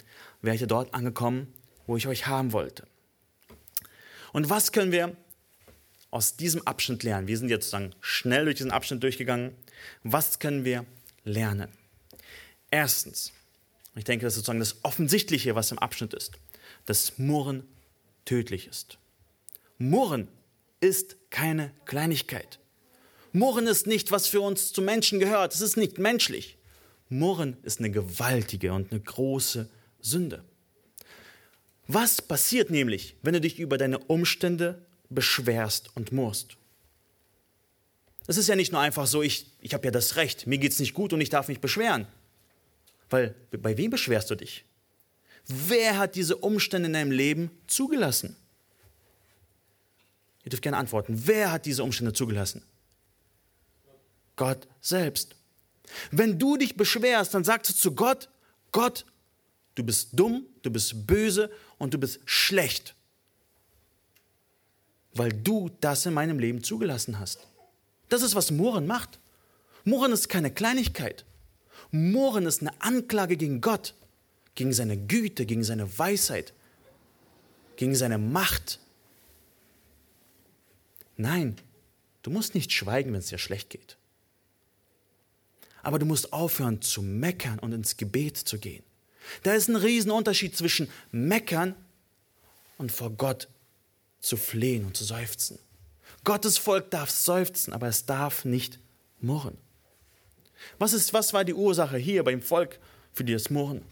wärt 0.42 0.60
ihr 0.60 0.66
dort 0.66 0.94
angekommen 0.94 1.52
wo 1.88 1.96
ich 1.96 2.06
euch 2.06 2.28
haben 2.28 2.52
wollte. 2.52 2.86
Und 4.32 4.48
was 4.48 4.70
können 4.70 4.92
wir 4.92 5.16
aus 6.10 6.36
diesem 6.36 6.64
Abschnitt 6.66 7.02
lernen? 7.02 7.26
Wir 7.26 7.38
sind 7.38 7.48
jetzt 7.48 7.70
sozusagen 7.70 7.94
schnell 8.00 8.44
durch 8.44 8.56
diesen 8.56 8.70
Abschnitt 8.70 9.02
durchgegangen. 9.02 9.56
Was 10.04 10.38
können 10.38 10.64
wir 10.64 10.84
lernen? 11.24 11.72
Erstens, 12.70 13.32
ich 13.96 14.04
denke, 14.04 14.26
das 14.26 14.34
ist 14.34 14.40
sozusagen 14.40 14.60
das 14.60 14.76
Offensichtliche, 14.84 15.54
was 15.54 15.72
im 15.72 15.78
Abschnitt 15.78 16.12
ist, 16.12 16.32
dass 16.84 17.18
Murren 17.18 17.66
tödlich 18.28 18.66
ist. 18.66 18.98
Murren 19.78 20.28
ist 20.80 21.16
keine 21.30 21.72
Kleinigkeit. 21.86 22.58
Murren 23.32 23.66
ist 23.66 23.86
nicht, 23.86 24.10
was 24.10 24.26
für 24.26 24.42
uns 24.42 24.72
zu 24.72 24.82
Menschen 24.82 25.18
gehört. 25.18 25.54
Es 25.54 25.62
ist 25.62 25.78
nicht 25.78 25.98
menschlich. 25.98 26.58
Murren 27.08 27.56
ist 27.62 27.78
eine 27.78 27.90
gewaltige 27.90 28.74
und 28.74 28.92
eine 28.92 29.00
große 29.00 29.70
Sünde. 30.00 30.44
Was 31.86 32.20
passiert 32.20 32.68
nämlich, 32.68 33.16
wenn 33.22 33.32
du 33.32 33.40
dich 33.40 33.58
über 33.58 33.78
deine 33.78 33.98
Umstände 33.98 34.84
beschwerst 35.08 35.96
und 35.96 36.12
musst? 36.12 36.58
Es 38.26 38.36
ist 38.36 38.48
ja 38.48 38.56
nicht 38.56 38.72
nur 38.72 38.82
einfach 38.82 39.06
so, 39.06 39.22
ich, 39.22 39.46
ich 39.62 39.72
habe 39.72 39.86
ja 39.86 39.90
das 39.90 40.16
Recht, 40.16 40.46
mir 40.46 40.58
geht 40.58 40.72
es 40.72 40.80
nicht 40.80 40.92
gut 40.92 41.14
und 41.14 41.22
ich 41.22 41.30
darf 41.30 41.48
mich 41.48 41.60
beschweren. 41.60 42.06
Weil 43.08 43.34
bei 43.50 43.78
wem 43.78 43.90
beschwerst 43.90 44.30
du 44.30 44.34
dich? 44.34 44.66
Wer 45.48 45.96
hat 45.98 46.14
diese 46.14 46.36
Umstände 46.36 46.86
in 46.86 46.92
deinem 46.92 47.10
Leben 47.10 47.50
zugelassen? 47.66 48.36
Ihr 50.44 50.50
dürft 50.50 50.62
gerne 50.62 50.76
antworten. 50.76 51.22
Wer 51.26 51.50
hat 51.50 51.66
diese 51.66 51.82
Umstände 51.82 52.12
zugelassen? 52.12 52.62
Gott 54.36 54.68
selbst. 54.80 55.34
Wenn 56.10 56.38
du 56.38 56.56
dich 56.56 56.76
beschwerst, 56.76 57.34
dann 57.34 57.44
sagst 57.44 57.70
du 57.70 57.74
zu 57.74 57.94
Gott, 57.94 58.28
Gott, 58.72 59.06
du 59.74 59.82
bist 59.82 60.10
dumm, 60.12 60.46
du 60.62 60.70
bist 60.70 61.06
böse 61.06 61.50
und 61.78 61.94
du 61.94 61.98
bist 61.98 62.20
schlecht, 62.26 62.94
weil 65.14 65.32
du 65.32 65.70
das 65.80 66.04
in 66.06 66.14
meinem 66.14 66.38
Leben 66.38 66.62
zugelassen 66.62 67.18
hast. 67.18 67.40
Das 68.08 68.22
ist, 68.22 68.34
was 68.34 68.50
Murren 68.50 68.86
macht. 68.86 69.18
Murren 69.84 70.12
ist 70.12 70.28
keine 70.28 70.50
Kleinigkeit. 70.50 71.24
Murren 71.90 72.46
ist 72.46 72.60
eine 72.60 72.80
Anklage 72.80 73.36
gegen 73.36 73.60
Gott, 73.60 73.94
gegen 74.58 74.72
seine 74.72 74.96
Güte, 74.96 75.46
gegen 75.46 75.62
seine 75.62 75.98
Weisheit, 76.00 76.52
gegen 77.76 77.94
seine 77.94 78.18
Macht. 78.18 78.80
Nein, 81.16 81.54
du 82.22 82.32
musst 82.32 82.56
nicht 82.56 82.72
schweigen, 82.72 83.12
wenn 83.12 83.20
es 83.20 83.28
dir 83.28 83.38
schlecht 83.38 83.70
geht. 83.70 83.96
Aber 85.84 86.00
du 86.00 86.06
musst 86.06 86.32
aufhören 86.32 86.82
zu 86.82 87.02
meckern 87.02 87.60
und 87.60 87.70
ins 87.70 87.96
Gebet 87.96 88.36
zu 88.36 88.58
gehen. 88.58 88.82
Da 89.44 89.54
ist 89.54 89.68
ein 89.68 89.76
Riesenunterschied 89.76 90.56
zwischen 90.56 90.90
meckern 91.12 91.76
und 92.78 92.90
vor 92.90 93.10
Gott 93.10 93.46
zu 94.18 94.36
flehen 94.36 94.86
und 94.86 94.96
zu 94.96 95.04
seufzen. 95.04 95.60
Gottes 96.24 96.58
Volk 96.58 96.90
darf 96.90 97.10
seufzen, 97.10 97.72
aber 97.72 97.86
es 97.86 98.06
darf 98.06 98.44
nicht 98.44 98.80
murren. 99.20 99.56
Was, 100.80 100.94
ist, 100.94 101.12
was 101.12 101.32
war 101.32 101.44
die 101.44 101.54
Ursache 101.54 101.96
hier 101.96 102.24
beim 102.24 102.42
Volk 102.42 102.80
für 103.12 103.22
das 103.22 103.50
Murren? 103.50 103.82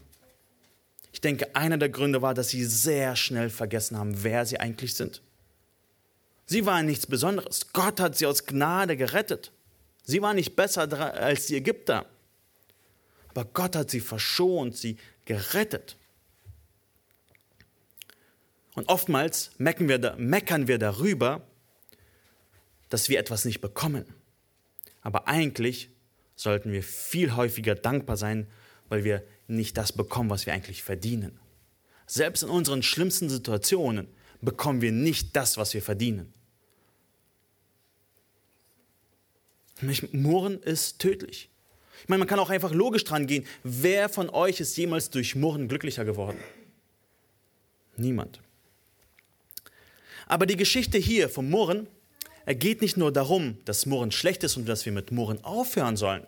Ich 1.17 1.21
denke, 1.21 1.55
einer 1.55 1.79
der 1.79 1.89
Gründe 1.89 2.21
war, 2.21 2.35
dass 2.35 2.49
sie 2.49 2.63
sehr 2.63 3.15
schnell 3.15 3.49
vergessen 3.49 3.97
haben, 3.97 4.21
wer 4.23 4.45
sie 4.45 4.59
eigentlich 4.59 4.93
sind. 4.93 5.23
Sie 6.45 6.67
waren 6.67 6.85
nichts 6.85 7.07
Besonderes. 7.07 7.73
Gott 7.73 7.99
hat 7.99 8.15
sie 8.15 8.27
aus 8.27 8.45
Gnade 8.45 8.95
gerettet. 8.95 9.51
Sie 10.03 10.21
waren 10.21 10.35
nicht 10.35 10.55
besser 10.55 10.81
als 11.15 11.47
die 11.47 11.55
Ägypter. 11.55 12.05
Aber 13.29 13.45
Gott 13.45 13.75
hat 13.75 13.89
sie 13.89 13.99
verschont, 13.99 14.77
sie 14.77 14.97
gerettet. 15.25 15.97
Und 18.75 18.87
oftmals 18.87 19.49
meckern 19.57 19.87
wir, 19.89 20.15
meckern 20.19 20.67
wir 20.67 20.77
darüber, 20.77 21.41
dass 22.89 23.09
wir 23.09 23.17
etwas 23.17 23.43
nicht 23.43 23.59
bekommen. 23.59 24.05
Aber 25.01 25.27
eigentlich 25.27 25.89
sollten 26.35 26.71
wir 26.71 26.83
viel 26.83 27.35
häufiger 27.35 27.73
dankbar 27.73 28.17
sein, 28.17 28.45
weil 28.89 29.03
wir 29.03 29.23
nicht 29.47 29.77
das 29.77 29.91
bekommen, 29.91 30.29
was 30.29 30.45
wir 30.45 30.53
eigentlich 30.53 30.83
verdienen. 30.83 31.39
Selbst 32.05 32.43
in 32.43 32.49
unseren 32.49 32.83
schlimmsten 32.83 33.29
Situationen 33.29 34.07
bekommen 34.41 34.81
wir 34.81 34.91
nicht 34.91 35.35
das, 35.35 35.57
was 35.57 35.73
wir 35.73 35.81
verdienen. 35.81 36.33
Murren 40.11 40.61
ist 40.63 40.99
tödlich. 40.99 41.49
Ich 42.01 42.09
meine, 42.09 42.19
man 42.19 42.27
kann 42.27 42.39
auch 42.39 42.49
einfach 42.49 42.71
logisch 42.71 43.03
dran 43.03 43.27
gehen. 43.27 43.45
Wer 43.63 44.09
von 44.09 44.29
euch 44.29 44.59
ist 44.59 44.77
jemals 44.77 45.09
durch 45.09 45.35
Murren 45.35 45.67
glücklicher 45.67 46.05
geworden? 46.05 46.37
Niemand. 47.95 48.39
Aber 50.27 50.45
die 50.45 50.57
Geschichte 50.57 50.97
hier 50.97 51.29
vom 51.29 51.49
Murren 51.49 51.87
geht 52.45 52.81
nicht 52.81 52.97
nur 52.97 53.11
darum, 53.11 53.57
dass 53.65 53.85
Murren 53.85 54.11
schlecht 54.11 54.43
ist 54.43 54.57
und 54.57 54.67
dass 54.67 54.85
wir 54.85 54.91
mit 54.91 55.11
Murren 55.11 55.43
aufhören 55.43 55.97
sollen, 55.97 56.25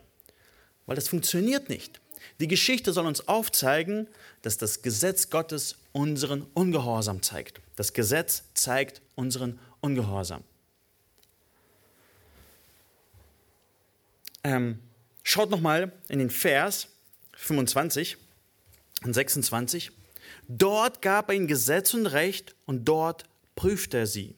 weil 0.85 0.95
das 0.95 1.07
funktioniert 1.07 1.69
nicht. 1.69 2.01
Die 2.39 2.47
Geschichte 2.47 2.93
soll 2.93 3.05
uns 3.05 3.27
aufzeigen, 3.27 4.07
dass 4.41 4.57
das 4.57 4.81
Gesetz 4.81 5.29
Gottes 5.29 5.75
unseren 5.91 6.45
Ungehorsam 6.53 7.21
zeigt. 7.21 7.61
Das 7.75 7.93
Gesetz 7.93 8.43
zeigt 8.53 9.01
unseren 9.15 9.59
Ungehorsam. 9.81 10.43
Ähm, 14.43 14.79
schaut 15.23 15.49
nochmal 15.49 15.91
in 16.07 16.19
den 16.19 16.29
Vers 16.29 16.87
25 17.33 18.17
und 19.03 19.13
26. 19.13 19.91
Dort 20.47 21.01
gab 21.01 21.29
er 21.29 21.35
ihnen 21.35 21.47
Gesetz 21.47 21.93
und 21.93 22.05
Recht 22.05 22.55
und 22.65 22.85
dort 22.85 23.25
prüfte 23.55 23.99
er 23.99 24.07
sie. 24.07 24.35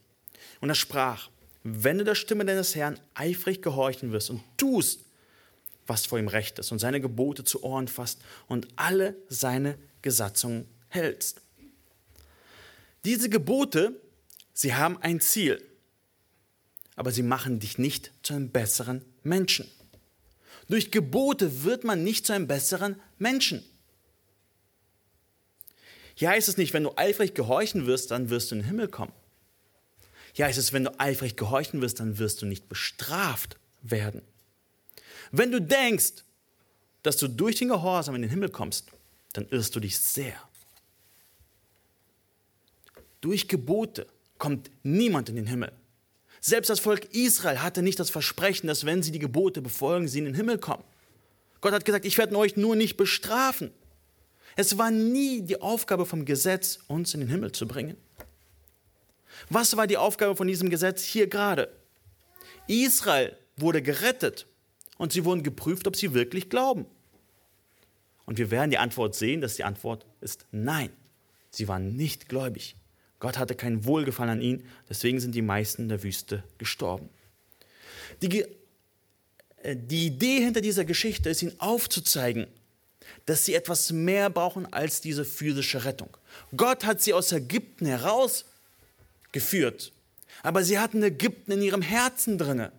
Und 0.59 0.69
er 0.69 0.75
sprach, 0.75 1.29
wenn 1.63 1.97
du 1.97 2.03
der 2.03 2.15
Stimme 2.15 2.45
deines 2.45 2.75
Herrn 2.75 2.99
eifrig 3.13 3.61
gehorchen 3.61 4.11
wirst 4.11 4.29
und 4.29 4.43
tust, 4.57 5.01
was 5.87 6.05
vor 6.05 6.19
ihm 6.19 6.27
recht 6.27 6.59
ist 6.59 6.71
und 6.71 6.79
seine 6.79 7.01
Gebote 7.01 7.43
zu 7.43 7.63
Ohren 7.63 7.87
fasst 7.87 8.21
und 8.47 8.67
alle 8.75 9.15
seine 9.29 9.77
Gesatzungen 10.01 10.65
hältst. 10.89 11.41
Diese 13.03 13.29
Gebote, 13.29 13.99
sie 14.53 14.75
haben 14.75 14.97
ein 15.01 15.19
Ziel, 15.19 15.63
aber 16.95 17.11
sie 17.11 17.23
machen 17.23 17.59
dich 17.59 17.77
nicht 17.77 18.11
zu 18.23 18.33
einem 18.33 18.49
besseren 18.49 19.03
Menschen. 19.23 19.67
Durch 20.69 20.91
Gebote 20.91 21.63
wird 21.63 21.83
man 21.83 22.03
nicht 22.03 22.25
zu 22.25 22.33
einem 22.33 22.47
besseren 22.47 22.95
Menschen. 23.17 23.63
Hier 26.15 26.29
heißt 26.29 26.47
es 26.47 26.57
nicht, 26.57 26.73
wenn 26.73 26.83
du 26.83 26.95
eifrig 26.97 27.33
gehorchen 27.33 27.87
wirst, 27.87 28.11
dann 28.11 28.29
wirst 28.29 28.51
du 28.51 28.55
in 28.55 28.61
den 28.61 28.67
Himmel 28.67 28.87
kommen. 28.87 29.13
Hier 30.33 30.45
heißt 30.45 30.59
es, 30.59 30.71
wenn 30.71 30.83
du 30.83 30.99
eifrig 30.99 31.35
gehorchen 31.35 31.81
wirst, 31.81 31.99
dann 31.99 32.19
wirst 32.19 32.41
du 32.41 32.45
nicht 32.45 32.69
bestraft 32.69 33.57
werden. 33.81 34.21
Wenn 35.31 35.51
du 35.51 35.61
denkst, 35.61 36.23
dass 37.03 37.17
du 37.17 37.27
durch 37.27 37.55
den 37.55 37.69
Gehorsam 37.69 38.15
in 38.15 38.21
den 38.21 38.31
Himmel 38.31 38.49
kommst, 38.49 38.87
dann 39.33 39.47
irrst 39.49 39.75
du 39.75 39.79
dich 39.79 39.97
sehr. 39.97 40.33
Durch 43.21 43.47
Gebote 43.47 44.07
kommt 44.37 44.71
niemand 44.83 45.29
in 45.29 45.35
den 45.35 45.47
Himmel. 45.47 45.71
Selbst 46.41 46.69
das 46.69 46.79
Volk 46.79 47.13
Israel 47.13 47.61
hatte 47.61 47.83
nicht 47.83 47.99
das 47.99 48.09
Versprechen, 48.09 48.67
dass 48.67 48.85
wenn 48.85 49.03
sie 49.03 49.11
die 49.11 49.19
Gebote 49.19 49.61
befolgen, 49.61 50.07
sie 50.07 50.19
in 50.19 50.25
den 50.25 50.33
Himmel 50.33 50.57
kommen. 50.57 50.83
Gott 51.61 51.73
hat 51.73 51.85
gesagt, 51.85 52.05
ich 52.05 52.17
werde 52.17 52.35
euch 52.35 52.57
nur 52.57 52.75
nicht 52.75 52.97
bestrafen. 52.97 53.71
Es 54.55 54.77
war 54.77 54.91
nie 54.91 55.43
die 55.43 55.61
Aufgabe 55.61 56.05
vom 56.05 56.25
Gesetz, 56.25 56.79
uns 56.87 57.13
in 57.13 57.19
den 57.19 57.29
Himmel 57.29 57.51
zu 57.51 57.67
bringen. 57.67 57.95
Was 59.49 59.77
war 59.77 59.87
die 59.87 59.97
Aufgabe 59.97 60.35
von 60.35 60.47
diesem 60.47 60.69
Gesetz 60.69 61.03
hier 61.03 61.27
gerade? 61.27 61.71
Israel 62.67 63.37
wurde 63.55 63.81
gerettet 63.81 64.47
und 65.01 65.11
sie 65.11 65.25
wurden 65.25 65.41
geprüft, 65.41 65.87
ob 65.87 65.95
sie 65.95 66.13
wirklich 66.13 66.51
glauben. 66.51 66.85
Und 68.25 68.37
wir 68.37 68.51
werden 68.51 68.69
die 68.69 68.77
Antwort 68.77 69.15
sehen, 69.15 69.41
dass 69.41 69.55
die 69.55 69.63
Antwort 69.63 70.05
ist 70.21 70.45
nein. 70.51 70.91
Sie 71.49 71.67
waren 71.67 71.95
nicht 71.95 72.29
gläubig. 72.29 72.75
Gott 73.19 73.39
hatte 73.39 73.55
kein 73.55 73.83
Wohlgefallen 73.85 74.29
an 74.29 74.43
ihnen, 74.43 74.63
deswegen 74.87 75.19
sind 75.19 75.33
die 75.33 75.41
meisten 75.41 75.81
in 75.81 75.89
der 75.89 76.03
Wüste 76.03 76.43
gestorben. 76.59 77.09
Die, 78.21 78.45
äh, 79.63 79.75
die 79.75 80.05
Idee 80.05 80.39
hinter 80.39 80.61
dieser 80.61 80.85
Geschichte 80.85 81.31
ist, 81.31 81.41
ihnen 81.41 81.59
aufzuzeigen, 81.59 82.45
dass 83.25 83.43
sie 83.43 83.55
etwas 83.55 83.91
mehr 83.91 84.29
brauchen 84.29 84.71
als 84.71 85.01
diese 85.01 85.25
physische 85.25 85.83
Rettung. 85.83 86.15
Gott 86.55 86.85
hat 86.85 87.01
sie 87.01 87.15
aus 87.15 87.31
Ägypten 87.31 87.87
herausgeführt, 87.87 89.93
aber 90.43 90.63
sie 90.63 90.77
hatten 90.77 91.01
Ägypten 91.01 91.53
in 91.53 91.63
ihrem 91.63 91.81
Herzen 91.81 92.37
drinne. 92.37 92.71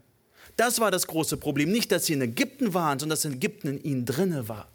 Das 0.57 0.81
war 0.81 0.91
das 0.91 1.07
große 1.07 1.37
Problem. 1.37 1.71
Nicht, 1.71 1.93
dass 1.93 2.07
sie 2.07 2.12
in 2.12 2.23
Ägypten 2.23 2.75
waren, 2.75 2.99
sondern 2.99 3.17
dass 3.17 3.25
Ägypten 3.25 3.69
in 3.69 3.83
ihnen 3.83 4.05
drinne 4.05 4.49
war. 4.49 4.69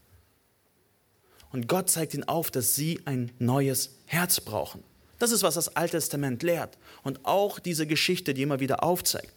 Und 1.52 1.68
Gott 1.68 1.90
zeigt 1.90 2.13
ihnen 2.13 2.24
auf, 2.28 2.52
dass 2.52 2.76
sie 2.76 3.00
ein 3.06 3.32
neues 3.40 3.96
Herz 4.06 4.42
brauchen. 4.42 4.84
Das 5.20 5.32
ist, 5.32 5.44
was 5.44 5.56
das 5.56 5.76
Alte 5.76 5.98
Testament 5.98 6.44
lehrt. 6.44 6.78
Und 7.04 7.26
auch 7.26 7.60
diese 7.60 7.88
Geschichte, 7.88 8.34
die 8.34 8.44
immer 8.44 8.60
wieder 8.60 8.84
aufzeigt. 8.84 9.34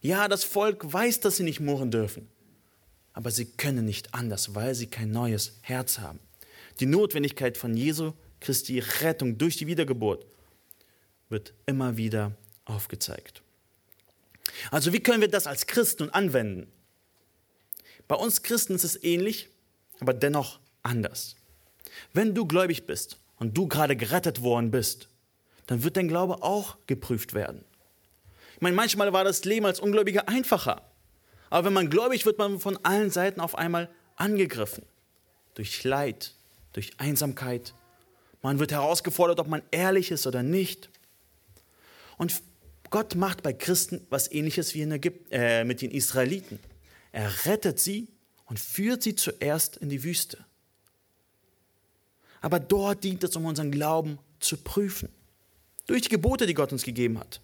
Ja, 0.00 0.28
das 0.28 0.44
Volk 0.44 0.92
weiß, 0.92 1.20
dass 1.20 1.36
sie 1.36 1.44
nicht 1.44 1.60
murren 1.60 1.90
dürfen. 1.90 2.28
Aber 3.12 3.30
sie 3.30 3.44
können 3.44 3.84
nicht 3.84 4.14
anders, 4.14 4.54
weil 4.54 4.74
sie 4.74 4.86
kein 4.86 5.10
neues 5.10 5.58
Herz 5.62 5.98
haben. 5.98 6.18
Die 6.80 6.86
Notwendigkeit 6.86 7.56
von 7.56 7.76
Jesu 7.76 8.12
Christi 8.40 8.80
Rettung 8.80 9.38
durch 9.38 9.56
die 9.56 9.66
Wiedergeburt 9.66 10.26
wird 11.28 11.54
immer 11.66 11.96
wieder 11.96 12.32
aufgezeigt. 12.64 13.41
Also 14.70 14.92
wie 14.92 15.00
können 15.00 15.20
wir 15.20 15.28
das 15.28 15.46
als 15.46 15.66
Christen 15.66 16.10
anwenden? 16.10 16.70
Bei 18.08 18.16
uns 18.16 18.42
Christen 18.42 18.74
ist 18.74 18.84
es 18.84 19.02
ähnlich, 19.02 19.48
aber 20.00 20.12
dennoch 20.12 20.60
anders. 20.82 21.36
Wenn 22.12 22.34
du 22.34 22.46
gläubig 22.46 22.86
bist 22.86 23.18
und 23.38 23.56
du 23.56 23.68
gerade 23.68 23.96
gerettet 23.96 24.42
worden 24.42 24.70
bist, 24.70 25.08
dann 25.66 25.82
wird 25.84 25.96
dein 25.96 26.08
Glaube 26.08 26.42
auch 26.42 26.76
geprüft 26.86 27.34
werden. 27.34 27.64
Ich 28.56 28.60
meine, 28.60 28.76
manchmal 28.76 29.12
war 29.12 29.24
das 29.24 29.44
Leben 29.44 29.66
als 29.66 29.80
Ungläubiger 29.80 30.28
einfacher. 30.28 30.82
Aber 31.50 31.66
wenn 31.66 31.72
man 31.72 31.90
gläubig 31.90 32.24
wird, 32.24 32.38
man 32.38 32.60
von 32.60 32.78
allen 32.84 33.10
Seiten 33.10 33.40
auf 33.40 33.56
einmal 33.56 33.90
angegriffen. 34.16 34.84
Durch 35.54 35.84
Leid, 35.84 36.34
durch 36.72 36.92
Einsamkeit. 36.98 37.74
Man 38.40 38.58
wird 38.58 38.72
herausgefordert, 38.72 39.38
ob 39.38 39.48
man 39.48 39.62
ehrlich 39.70 40.10
ist 40.10 40.26
oder 40.26 40.42
nicht. 40.42 40.90
Und 42.16 42.42
Gott 42.92 43.14
macht 43.14 43.42
bei 43.42 43.54
Christen 43.54 44.06
was 44.10 44.30
ähnliches 44.30 44.74
wie 44.74 44.82
in 44.82 44.92
Ägypten, 44.92 45.32
äh, 45.32 45.64
mit 45.64 45.80
den 45.80 45.90
Israeliten. 45.90 46.58
Er 47.10 47.46
rettet 47.46 47.80
sie 47.80 48.06
und 48.44 48.60
führt 48.60 49.02
sie 49.02 49.16
zuerst 49.16 49.78
in 49.78 49.88
die 49.88 50.04
Wüste. 50.04 50.44
Aber 52.42 52.60
dort 52.60 53.02
dient 53.02 53.24
es, 53.24 53.34
um 53.34 53.46
unseren 53.46 53.70
Glauben 53.70 54.18
zu 54.40 54.58
prüfen. 54.58 55.08
Durch 55.86 56.02
die 56.02 56.10
Gebote, 56.10 56.46
die 56.46 56.52
Gott 56.52 56.70
uns 56.70 56.82
gegeben 56.82 57.18
hat. 57.18 57.40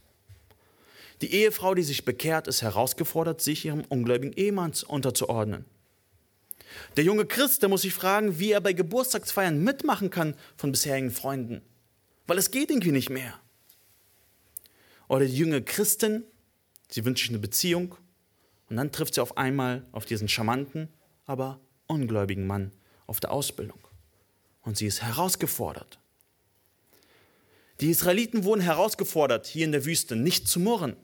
Die 1.22 1.32
Ehefrau, 1.32 1.74
die 1.74 1.82
sich 1.82 2.04
bekehrt, 2.04 2.46
ist 2.46 2.60
herausgefordert, 2.60 3.40
sich 3.40 3.64
ihrem 3.64 3.84
ungläubigen 3.88 4.34
Ehemann 4.36 4.74
unterzuordnen. 4.86 5.64
Der 6.98 7.04
junge 7.04 7.24
Christ, 7.24 7.62
der 7.62 7.70
muss 7.70 7.82
sich 7.82 7.94
fragen, 7.94 8.38
wie 8.38 8.52
er 8.52 8.60
bei 8.60 8.74
Geburtstagsfeiern 8.74 9.64
mitmachen 9.64 10.10
kann 10.10 10.34
von 10.58 10.72
bisherigen 10.72 11.10
Freunden. 11.10 11.62
Weil 12.26 12.36
es 12.36 12.50
geht 12.50 12.68
irgendwie 12.68 12.92
nicht 12.92 13.08
mehr. 13.08 13.40
Oder 15.08 15.24
die 15.24 15.36
junge 15.36 15.62
Christin, 15.62 16.24
sie 16.88 17.04
wünscht 17.04 17.22
sich 17.22 17.30
eine 17.30 17.38
Beziehung 17.38 17.96
und 18.68 18.76
dann 18.76 18.92
trifft 18.92 19.14
sie 19.14 19.22
auf 19.22 19.36
einmal 19.36 19.86
auf 19.92 20.04
diesen 20.04 20.28
charmanten, 20.28 20.88
aber 21.24 21.60
ungläubigen 21.86 22.46
Mann 22.46 22.72
auf 23.06 23.20
der 23.20 23.32
Ausbildung. 23.32 23.80
Und 24.62 24.76
sie 24.76 24.86
ist 24.86 25.02
herausgefordert. 25.02 25.98
Die 27.80 27.90
Israeliten 27.90 28.44
wurden 28.44 28.60
herausgefordert, 28.60 29.46
hier 29.46 29.64
in 29.64 29.72
der 29.72 29.84
Wüste 29.84 30.16
nicht 30.16 30.48
zu 30.48 30.60
murren. 30.60 30.96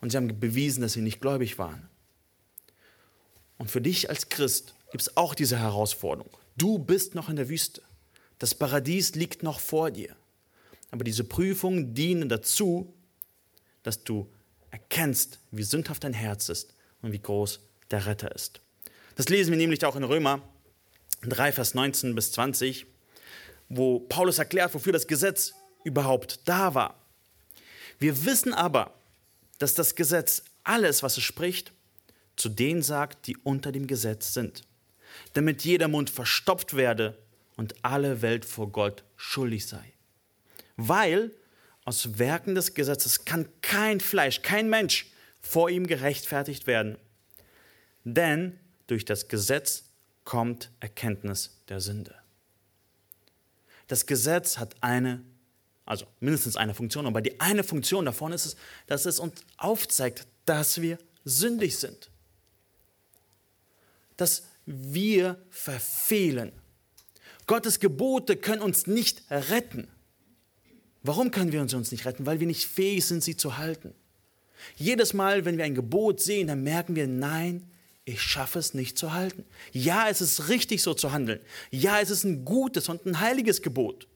Und 0.00 0.10
sie 0.10 0.16
haben 0.16 0.40
bewiesen, 0.40 0.80
dass 0.80 0.94
sie 0.94 1.02
nicht 1.02 1.20
gläubig 1.20 1.58
waren. 1.58 1.88
Und 3.58 3.70
für 3.70 3.80
dich 3.80 4.08
als 4.08 4.28
Christ 4.28 4.74
gibt 4.90 5.02
es 5.02 5.16
auch 5.16 5.34
diese 5.34 5.58
Herausforderung. 5.58 6.30
Du 6.56 6.78
bist 6.78 7.14
noch 7.14 7.28
in 7.28 7.36
der 7.36 7.48
Wüste. 7.48 7.82
Das 8.38 8.54
Paradies 8.54 9.14
liegt 9.14 9.42
noch 9.42 9.60
vor 9.60 9.90
dir. 9.90 10.16
Aber 10.90 11.04
diese 11.04 11.24
Prüfungen 11.24 11.94
dienen 11.94 12.28
dazu, 12.28 12.94
dass 13.82 14.04
du 14.04 14.30
erkennst, 14.70 15.38
wie 15.50 15.62
sündhaft 15.62 16.04
dein 16.04 16.12
Herz 16.12 16.48
ist 16.48 16.74
und 17.02 17.12
wie 17.12 17.20
groß 17.20 17.60
der 17.90 18.06
Retter 18.06 18.34
ist. 18.34 18.60
Das 19.16 19.28
lesen 19.28 19.50
wir 19.50 19.58
nämlich 19.58 19.84
auch 19.84 19.96
in 19.96 20.04
Römer 20.04 20.42
3, 21.22 21.52
Vers 21.52 21.74
19 21.74 22.14
bis 22.14 22.32
20, 22.32 22.86
wo 23.68 24.00
Paulus 24.00 24.38
erklärt, 24.38 24.74
wofür 24.74 24.92
das 24.92 25.06
Gesetz 25.06 25.54
überhaupt 25.84 26.40
da 26.44 26.74
war. 26.74 27.02
Wir 27.98 28.24
wissen 28.24 28.54
aber, 28.54 28.94
dass 29.58 29.74
das 29.74 29.94
Gesetz 29.94 30.44
alles, 30.64 31.02
was 31.02 31.16
es 31.16 31.24
spricht, 31.24 31.72
zu 32.36 32.48
denen 32.48 32.82
sagt, 32.82 33.26
die 33.26 33.36
unter 33.36 33.72
dem 33.72 33.86
Gesetz 33.86 34.32
sind, 34.32 34.62
damit 35.32 35.64
jeder 35.64 35.88
Mund 35.88 36.10
verstopft 36.10 36.76
werde 36.76 37.18
und 37.56 37.74
alle 37.82 38.22
Welt 38.22 38.44
vor 38.44 38.70
Gott 38.70 39.02
schuldig 39.16 39.66
sei. 39.66 39.92
Weil 40.78 41.32
aus 41.84 42.18
Werken 42.18 42.54
des 42.54 42.72
Gesetzes 42.72 43.24
kann 43.24 43.48
kein 43.60 44.00
Fleisch, 44.00 44.42
kein 44.42 44.70
Mensch 44.70 45.10
vor 45.40 45.68
ihm 45.68 45.86
gerechtfertigt 45.86 46.66
werden. 46.66 46.96
Denn 48.04 48.58
durch 48.86 49.04
das 49.04 49.28
Gesetz 49.28 49.84
kommt 50.24 50.70
Erkenntnis 50.80 51.58
der 51.68 51.80
Sünde. 51.80 52.14
Das 53.88 54.06
Gesetz 54.06 54.58
hat 54.58 54.76
eine, 54.80 55.24
also 55.84 56.06
mindestens 56.20 56.56
eine 56.56 56.74
Funktion, 56.74 57.06
aber 57.06 57.22
die 57.22 57.40
eine 57.40 57.64
Funktion 57.64 58.04
davon 58.04 58.32
ist 58.32 58.46
es, 58.46 58.56
dass 58.86 59.04
es 59.04 59.18
uns 59.18 59.42
aufzeigt, 59.56 60.26
dass 60.46 60.80
wir 60.80 60.98
sündig 61.24 61.76
sind. 61.78 62.10
Dass 64.16 64.44
wir 64.64 65.42
verfehlen. 65.50 66.52
Gottes 67.46 67.80
Gebote 67.80 68.36
können 68.36 68.62
uns 68.62 68.86
nicht 68.86 69.22
retten. 69.30 69.88
Warum 71.08 71.30
können 71.30 71.52
wir 71.52 71.62
uns 71.62 71.72
nicht 71.90 72.04
retten? 72.04 72.26
Weil 72.26 72.38
wir 72.38 72.46
nicht 72.46 72.66
fähig 72.66 73.06
sind, 73.06 73.24
sie 73.24 73.34
zu 73.34 73.56
halten. 73.56 73.94
Jedes 74.76 75.14
Mal, 75.14 75.46
wenn 75.46 75.56
wir 75.56 75.64
ein 75.64 75.74
Gebot 75.74 76.20
sehen, 76.20 76.48
dann 76.48 76.62
merken 76.62 76.96
wir, 76.96 77.06
nein, 77.06 77.62
ich 78.04 78.20
schaffe 78.20 78.58
es 78.58 78.74
nicht 78.74 78.98
zu 78.98 79.14
halten. 79.14 79.46
Ja, 79.72 80.10
es 80.10 80.20
ist 80.20 80.50
richtig 80.50 80.82
so 80.82 80.92
zu 80.92 81.10
handeln. 81.10 81.40
Ja, 81.70 81.98
es 81.98 82.10
ist 82.10 82.24
ein 82.24 82.44
gutes 82.44 82.90
und 82.90 83.06
ein 83.06 83.20
heiliges 83.20 83.62
Gebot. 83.62 84.06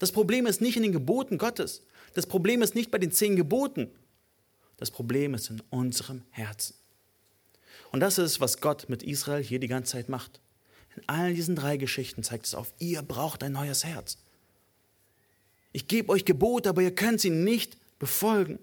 Das 0.00 0.10
Problem 0.10 0.44
ist 0.44 0.60
nicht 0.60 0.76
in 0.76 0.82
den 0.82 0.90
Geboten 0.90 1.38
Gottes. 1.38 1.84
Das 2.14 2.26
Problem 2.26 2.62
ist 2.62 2.74
nicht 2.74 2.90
bei 2.90 2.98
den 2.98 3.12
zehn 3.12 3.36
Geboten. 3.36 3.88
Das 4.76 4.90
Problem 4.90 5.34
ist 5.34 5.50
in 5.50 5.62
unserem 5.70 6.22
Herzen. 6.30 6.74
Und 7.92 8.00
das 8.00 8.18
ist, 8.18 8.40
was 8.40 8.60
Gott 8.60 8.88
mit 8.88 9.04
Israel 9.04 9.44
hier 9.44 9.60
die 9.60 9.68
ganze 9.68 9.92
Zeit 9.92 10.08
macht. 10.08 10.40
In 10.96 11.04
all 11.06 11.32
diesen 11.32 11.54
drei 11.54 11.76
Geschichten 11.76 12.24
zeigt 12.24 12.46
es 12.46 12.56
auf, 12.56 12.74
ihr 12.80 13.02
braucht 13.02 13.44
ein 13.44 13.52
neues 13.52 13.84
Herz. 13.84 14.18
Ich 15.72 15.88
gebe 15.88 16.10
euch 16.10 16.24
Gebote, 16.24 16.68
aber 16.68 16.82
ihr 16.82 16.94
könnt 16.94 17.20
sie 17.20 17.30
nicht 17.30 17.76
befolgen. 17.98 18.58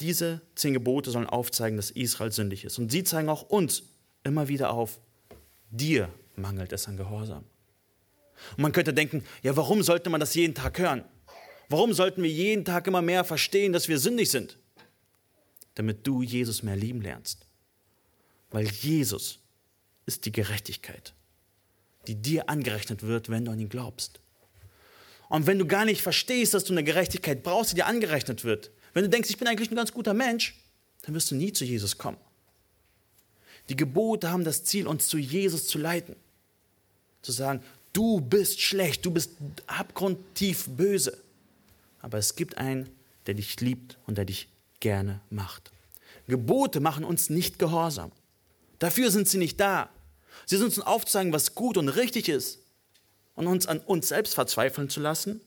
Diese 0.00 0.40
zehn 0.54 0.74
Gebote 0.74 1.10
sollen 1.10 1.26
aufzeigen, 1.26 1.76
dass 1.76 1.90
Israel 1.90 2.32
sündig 2.32 2.64
ist. 2.64 2.78
Und 2.78 2.90
sie 2.90 3.04
zeigen 3.04 3.28
auch 3.28 3.42
uns 3.42 3.82
immer 4.24 4.48
wieder 4.48 4.70
auf, 4.70 5.00
dir 5.70 6.08
mangelt 6.36 6.72
es 6.72 6.86
an 6.88 6.96
Gehorsam. 6.96 7.44
Und 8.56 8.62
man 8.62 8.72
könnte 8.72 8.94
denken, 8.94 9.24
ja, 9.42 9.56
warum 9.56 9.82
sollte 9.82 10.10
man 10.10 10.20
das 10.20 10.34
jeden 10.34 10.54
Tag 10.54 10.78
hören? 10.78 11.04
Warum 11.68 11.92
sollten 11.92 12.22
wir 12.22 12.30
jeden 12.30 12.64
Tag 12.64 12.86
immer 12.86 13.02
mehr 13.02 13.24
verstehen, 13.24 13.72
dass 13.72 13.88
wir 13.88 13.98
sündig 13.98 14.30
sind? 14.30 14.58
Damit 15.74 16.06
du 16.06 16.22
Jesus 16.22 16.62
mehr 16.62 16.76
lieben 16.76 17.02
lernst. 17.02 17.46
Weil 18.50 18.66
Jesus 18.66 19.40
ist 20.06 20.24
die 20.24 20.32
Gerechtigkeit, 20.32 21.12
die 22.08 22.16
dir 22.16 22.48
angerechnet 22.48 23.02
wird, 23.02 23.28
wenn 23.28 23.44
du 23.44 23.52
an 23.52 23.60
ihn 23.60 23.68
glaubst. 23.68 24.20
Und 25.28 25.46
wenn 25.46 25.58
du 25.58 25.66
gar 25.66 25.84
nicht 25.84 26.00
verstehst, 26.00 26.54
dass 26.54 26.64
du 26.64 26.72
eine 26.72 26.82
Gerechtigkeit 26.82 27.42
brauchst, 27.42 27.72
die 27.72 27.76
dir 27.76 27.86
angerechnet 27.86 28.44
wird, 28.44 28.70
wenn 28.94 29.04
du 29.04 29.10
denkst, 29.10 29.28
ich 29.30 29.36
bin 29.36 29.46
eigentlich 29.46 29.70
ein 29.70 29.76
ganz 29.76 29.92
guter 29.92 30.14
Mensch, 30.14 30.58
dann 31.02 31.14
wirst 31.14 31.30
du 31.30 31.34
nie 31.34 31.52
zu 31.52 31.64
Jesus 31.64 31.98
kommen. 31.98 32.16
Die 33.68 33.76
Gebote 33.76 34.30
haben 34.30 34.44
das 34.44 34.64
Ziel, 34.64 34.86
uns 34.86 35.06
zu 35.06 35.18
Jesus 35.18 35.66
zu 35.66 35.78
leiten. 35.78 36.16
Zu 37.20 37.32
sagen, 37.32 37.62
du 37.92 38.20
bist 38.20 38.60
schlecht, 38.62 39.04
du 39.04 39.10
bist 39.10 39.32
abgrundtief 39.66 40.66
böse. 40.70 41.18
Aber 42.00 42.16
es 42.16 42.34
gibt 42.34 42.56
einen, 42.56 42.88
der 43.26 43.34
dich 43.34 43.60
liebt 43.60 43.98
und 44.06 44.16
der 44.16 44.24
dich 44.24 44.48
gerne 44.80 45.20
macht. 45.28 45.70
Gebote 46.26 46.80
machen 46.80 47.04
uns 47.04 47.30
nicht 47.30 47.58
gehorsam. 47.58 48.12
Dafür 48.78 49.10
sind 49.10 49.28
sie 49.28 49.38
nicht 49.38 49.60
da. 49.60 49.90
Sie 50.46 50.56
sind 50.56 50.66
uns 50.66 50.80
aufzuzeigen, 50.80 51.32
was 51.32 51.54
gut 51.54 51.76
und 51.76 51.88
richtig 51.88 52.28
ist 52.28 52.60
und 53.34 53.46
uns 53.46 53.66
an 53.66 53.80
uns 53.80 54.08
selbst 54.08 54.34
verzweifeln 54.34 54.88
zu 54.88 55.00
lassen. 55.00 55.40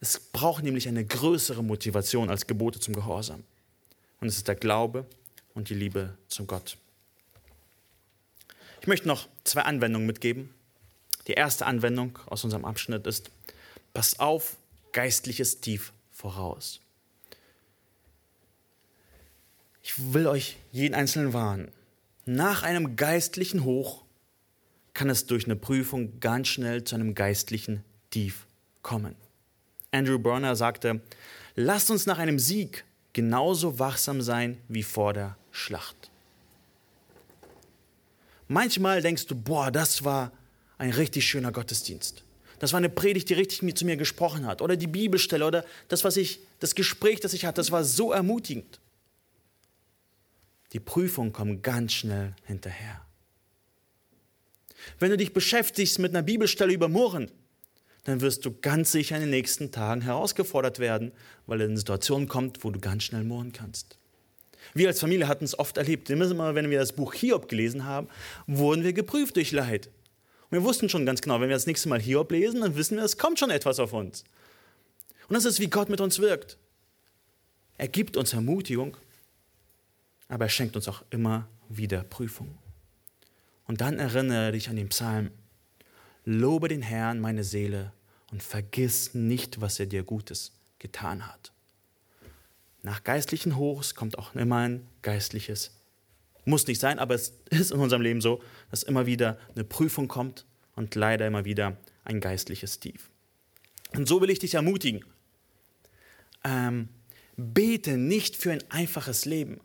Es 0.00 0.18
braucht 0.18 0.62
nämlich 0.62 0.88
eine 0.88 1.04
größere 1.04 1.62
Motivation 1.62 2.30
als 2.30 2.46
Gebote 2.46 2.80
zum 2.80 2.94
Gehorsam. 2.94 3.44
Und 4.20 4.28
es 4.28 4.36
ist 4.36 4.48
der 4.48 4.54
Glaube 4.54 5.06
und 5.54 5.68
die 5.68 5.74
Liebe 5.74 6.16
zu 6.28 6.44
Gott. 6.44 6.76
Ich 8.80 8.86
möchte 8.86 9.08
noch 9.08 9.28
zwei 9.44 9.62
Anwendungen 9.62 10.06
mitgeben. 10.06 10.54
Die 11.26 11.32
erste 11.32 11.66
Anwendung 11.66 12.18
aus 12.26 12.44
unserem 12.44 12.64
Abschnitt 12.64 13.06
ist, 13.06 13.30
pass 13.92 14.18
auf, 14.18 14.56
geistliches 14.92 15.60
Tief 15.60 15.92
voraus. 16.12 16.80
Ich 19.82 20.12
will 20.12 20.26
euch 20.26 20.56
jeden 20.72 20.94
Einzelnen 20.94 21.32
warnen. 21.32 21.72
Nach 22.30 22.62
einem 22.62 22.94
geistlichen 22.94 23.64
Hoch 23.64 24.04
kann 24.92 25.08
es 25.08 25.24
durch 25.24 25.46
eine 25.46 25.56
Prüfung 25.56 26.20
ganz 26.20 26.48
schnell 26.48 26.84
zu 26.84 26.94
einem 26.94 27.14
geistlichen 27.14 27.82
Tief 28.10 28.44
kommen. 28.82 29.14
Andrew 29.92 30.18
Bronner 30.18 30.54
sagte, 30.54 31.00
lasst 31.54 31.90
uns 31.90 32.04
nach 32.04 32.18
einem 32.18 32.38
Sieg 32.38 32.84
genauso 33.14 33.78
wachsam 33.78 34.20
sein 34.20 34.58
wie 34.68 34.82
vor 34.82 35.14
der 35.14 35.38
Schlacht. 35.52 36.10
Manchmal 38.46 39.00
denkst 39.00 39.24
du, 39.24 39.34
boah, 39.34 39.70
das 39.70 40.04
war 40.04 40.30
ein 40.76 40.90
richtig 40.90 41.26
schöner 41.26 41.50
Gottesdienst. 41.50 42.24
Das 42.58 42.74
war 42.74 42.78
eine 42.78 42.90
Predigt, 42.90 43.30
die 43.30 43.34
richtig 43.34 43.74
zu 43.74 43.86
mir 43.86 43.96
gesprochen 43.96 44.44
hat. 44.44 44.60
Oder 44.60 44.76
die 44.76 44.86
Bibelstelle 44.86 45.46
oder 45.46 45.64
das, 45.88 46.04
was 46.04 46.18
ich, 46.18 46.40
das 46.60 46.74
Gespräch, 46.74 47.20
das 47.20 47.32
ich 47.32 47.46
hatte, 47.46 47.62
das 47.62 47.70
war 47.70 47.84
so 47.84 48.12
ermutigend. 48.12 48.80
Die 50.72 50.80
Prüfungen 50.80 51.32
kommen 51.32 51.62
ganz 51.62 51.92
schnell 51.92 52.34
hinterher. 52.44 53.00
Wenn 54.98 55.10
du 55.10 55.16
dich 55.16 55.32
beschäftigst 55.32 55.98
mit 55.98 56.14
einer 56.14 56.22
Bibelstelle 56.22 56.72
über 56.72 56.88
Murren, 56.88 57.30
dann 58.04 58.20
wirst 58.20 58.44
du 58.44 58.58
ganz 58.60 58.92
sicher 58.92 59.16
in 59.16 59.22
den 59.22 59.30
nächsten 59.30 59.70
Tagen 59.70 60.00
herausgefordert 60.00 60.78
werden, 60.78 61.12
weil 61.46 61.60
eine 61.60 61.76
Situation 61.76 62.28
kommt, 62.28 62.64
wo 62.64 62.70
du 62.70 62.80
ganz 62.80 63.04
schnell 63.04 63.24
murren 63.24 63.52
kannst. 63.52 63.98
Wir 64.74 64.88
als 64.88 65.00
Familie 65.00 65.28
hatten 65.28 65.44
es 65.44 65.58
oft 65.58 65.76
erlebt. 65.76 66.10
Immer 66.10 66.54
wenn 66.54 66.70
wir 66.70 66.78
das 66.78 66.92
Buch 66.92 67.14
Hiob 67.14 67.48
gelesen 67.48 67.84
haben, 67.84 68.08
wurden 68.46 68.84
wir 68.84 68.92
geprüft 68.92 69.36
durch 69.36 69.52
Leid. 69.52 69.88
Und 70.50 70.58
wir 70.58 70.64
wussten 70.64 70.88
schon 70.88 71.06
ganz 71.06 71.20
genau, 71.20 71.40
wenn 71.40 71.48
wir 71.48 71.56
das 71.56 71.66
nächste 71.66 71.88
Mal 71.88 72.00
Hiob 72.00 72.30
lesen, 72.32 72.60
dann 72.60 72.76
wissen 72.76 72.96
wir, 72.96 73.04
es 73.04 73.18
kommt 73.18 73.38
schon 73.38 73.50
etwas 73.50 73.78
auf 73.78 73.92
uns. 73.92 74.24
Und 75.28 75.34
das 75.34 75.44
ist, 75.44 75.60
wie 75.60 75.68
Gott 75.68 75.90
mit 75.90 76.00
uns 76.00 76.18
wirkt. 76.18 76.56
Er 77.76 77.88
gibt 77.88 78.16
uns 78.16 78.32
Ermutigung 78.32 78.96
aber 80.28 80.46
er 80.46 80.50
schenkt 80.50 80.76
uns 80.76 80.88
auch 80.88 81.02
immer 81.10 81.48
wieder 81.68 82.02
Prüfung. 82.04 82.56
Und 83.66 83.80
dann 83.80 83.98
erinnere 83.98 84.52
dich 84.52 84.68
an 84.68 84.76
den 84.76 84.88
Psalm. 84.88 85.30
Lobe 86.24 86.68
den 86.68 86.82
Herrn, 86.82 87.20
meine 87.20 87.44
Seele, 87.44 87.92
und 88.30 88.42
vergiss 88.42 89.14
nicht, 89.14 89.60
was 89.60 89.80
er 89.80 89.86
dir 89.86 90.02
Gutes 90.02 90.52
getan 90.78 91.26
hat. 91.26 91.52
Nach 92.82 93.02
geistlichen 93.04 93.56
Hochs 93.56 93.94
kommt 93.94 94.18
auch 94.18 94.34
immer 94.34 94.58
ein 94.58 94.86
geistliches. 95.02 95.72
Muss 96.44 96.66
nicht 96.66 96.80
sein, 96.80 96.98
aber 96.98 97.14
es 97.14 97.32
ist 97.50 97.72
in 97.72 97.80
unserem 97.80 98.02
Leben 98.02 98.20
so, 98.20 98.42
dass 98.70 98.82
immer 98.82 99.06
wieder 99.06 99.38
eine 99.54 99.64
Prüfung 99.64 100.08
kommt 100.08 100.46
und 100.76 100.94
leider 100.94 101.26
immer 101.26 101.44
wieder 101.44 101.76
ein 102.04 102.20
geistliches 102.20 102.80
Tief. 102.80 103.10
Und 103.94 104.08
so 104.08 104.20
will 104.20 104.30
ich 104.30 104.38
dich 104.38 104.54
ermutigen. 104.54 105.04
Ähm, 106.44 106.88
bete 107.36 107.96
nicht 107.96 108.36
für 108.36 108.52
ein 108.52 108.62
einfaches 108.70 109.24
Leben. 109.24 109.60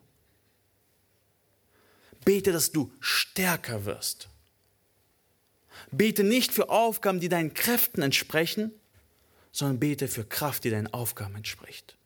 Bete, 2.24 2.52
dass 2.52 2.72
du 2.72 2.90
stärker 3.00 3.84
wirst. 3.84 4.28
Bete 5.90 6.24
nicht 6.24 6.52
für 6.52 6.70
Aufgaben, 6.70 7.20
die 7.20 7.28
deinen 7.28 7.54
Kräften 7.54 8.02
entsprechen, 8.02 8.72
sondern 9.52 9.78
bete 9.78 10.08
für 10.08 10.24
Kraft, 10.24 10.64
die 10.64 10.70
deinen 10.70 10.92
Aufgaben 10.92 11.36
entspricht. 11.36 11.96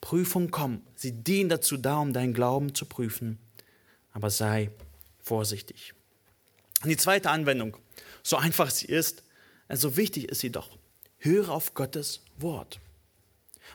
Prüfungen 0.00 0.50
kommen, 0.50 0.86
sie 0.94 1.12
dienen 1.12 1.48
dazu 1.48 1.76
da, 1.76 1.98
um 1.98 2.12
deinen 2.12 2.34
Glauben 2.34 2.74
zu 2.74 2.86
prüfen, 2.86 3.38
aber 4.12 4.30
sei 4.30 4.70
vorsichtig. 5.20 5.92
Und 6.82 6.90
die 6.90 6.96
zweite 6.96 7.30
Anwendung, 7.30 7.76
so 8.22 8.36
einfach 8.36 8.70
sie 8.70 8.86
ist, 8.86 9.18
so 9.18 9.24
also 9.68 9.96
wichtig 9.96 10.28
ist 10.28 10.40
sie 10.40 10.50
doch, 10.50 10.78
höre 11.18 11.50
auf 11.50 11.74
Gottes 11.74 12.22
Wort. 12.38 12.80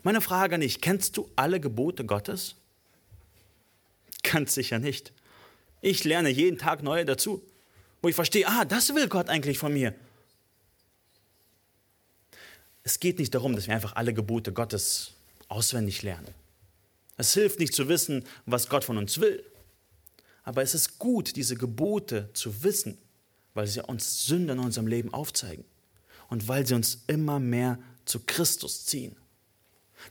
Meine 0.01 0.21
Frage 0.21 0.55
an 0.55 0.61
dich, 0.61 0.81
kennst 0.81 1.17
du 1.17 1.29
alle 1.35 1.59
Gebote 1.59 2.05
Gottes? 2.05 2.55
Ganz 4.23 4.55
sicher 4.55 4.79
nicht. 4.79 5.11
Ich 5.85 6.05
lerne 6.05 6.29
jeden 6.29 6.57
Tag 6.57 6.81
neue 6.81 7.03
dazu, 7.03 7.43
wo 8.01 8.07
ich 8.07 8.15
verstehe, 8.15 8.47
ah, 8.47 8.63
das 8.63 8.95
will 8.95 9.09
Gott 9.09 9.27
eigentlich 9.27 9.59
von 9.59 9.73
mir. 9.73 9.93
Es 12.83 13.01
geht 13.01 13.19
nicht 13.19 13.35
darum, 13.35 13.53
dass 13.53 13.67
wir 13.67 13.75
einfach 13.75 13.97
alle 13.97 14.13
Gebote 14.13 14.53
Gottes 14.53 15.11
auswendig 15.49 16.01
lernen. 16.01 16.33
Es 17.17 17.33
hilft 17.33 17.59
nicht 17.59 17.73
zu 17.73 17.89
wissen, 17.89 18.23
was 18.45 18.69
Gott 18.69 18.85
von 18.85 18.97
uns 18.97 19.19
will. 19.19 19.43
Aber 20.43 20.61
es 20.61 20.73
ist 20.73 20.99
gut, 20.99 21.35
diese 21.35 21.57
Gebote 21.57 22.29
zu 22.31 22.63
wissen, 22.63 22.97
weil 23.53 23.67
sie 23.67 23.81
uns 23.81 24.25
Sünden 24.25 24.57
in 24.57 24.63
unserem 24.63 24.87
Leben 24.87 25.13
aufzeigen 25.13 25.65
und 26.29 26.47
weil 26.47 26.65
sie 26.65 26.75
uns 26.75 27.03
immer 27.07 27.41
mehr 27.41 27.77
zu 28.05 28.21
Christus 28.21 28.85
ziehen. 28.85 29.17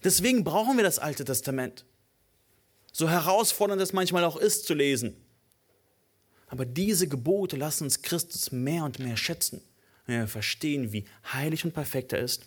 Deswegen 0.04 0.44
brauchen 0.44 0.76
wir 0.76 0.84
das 0.84 0.98
Alte 0.98 1.24
Testament. 1.24 1.86
so 2.92 3.08
herausfordernd 3.08 3.80
es 3.80 3.94
manchmal 3.94 4.24
auch 4.24 4.36
ist 4.36 4.66
zu 4.66 4.74
lesen. 4.74 5.16
Aber 6.52 6.66
diese 6.66 7.08
Gebote 7.08 7.56
lassen 7.56 7.84
uns 7.84 8.02
Christus 8.02 8.52
mehr 8.52 8.84
und 8.84 8.98
mehr 8.98 9.16
schätzen, 9.16 9.62
wenn 10.04 10.20
wir 10.20 10.28
verstehen, 10.28 10.92
wie 10.92 11.06
heilig 11.32 11.64
und 11.64 11.72
perfekt 11.72 12.12
er 12.12 12.18
ist 12.18 12.44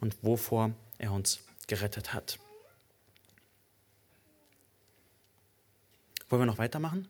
und 0.00 0.16
wovor 0.22 0.72
er 0.96 1.12
uns 1.12 1.40
gerettet 1.66 2.14
hat. 2.14 2.38
Wollen 6.30 6.40
wir 6.40 6.46
noch 6.46 6.56
weitermachen? 6.56 7.06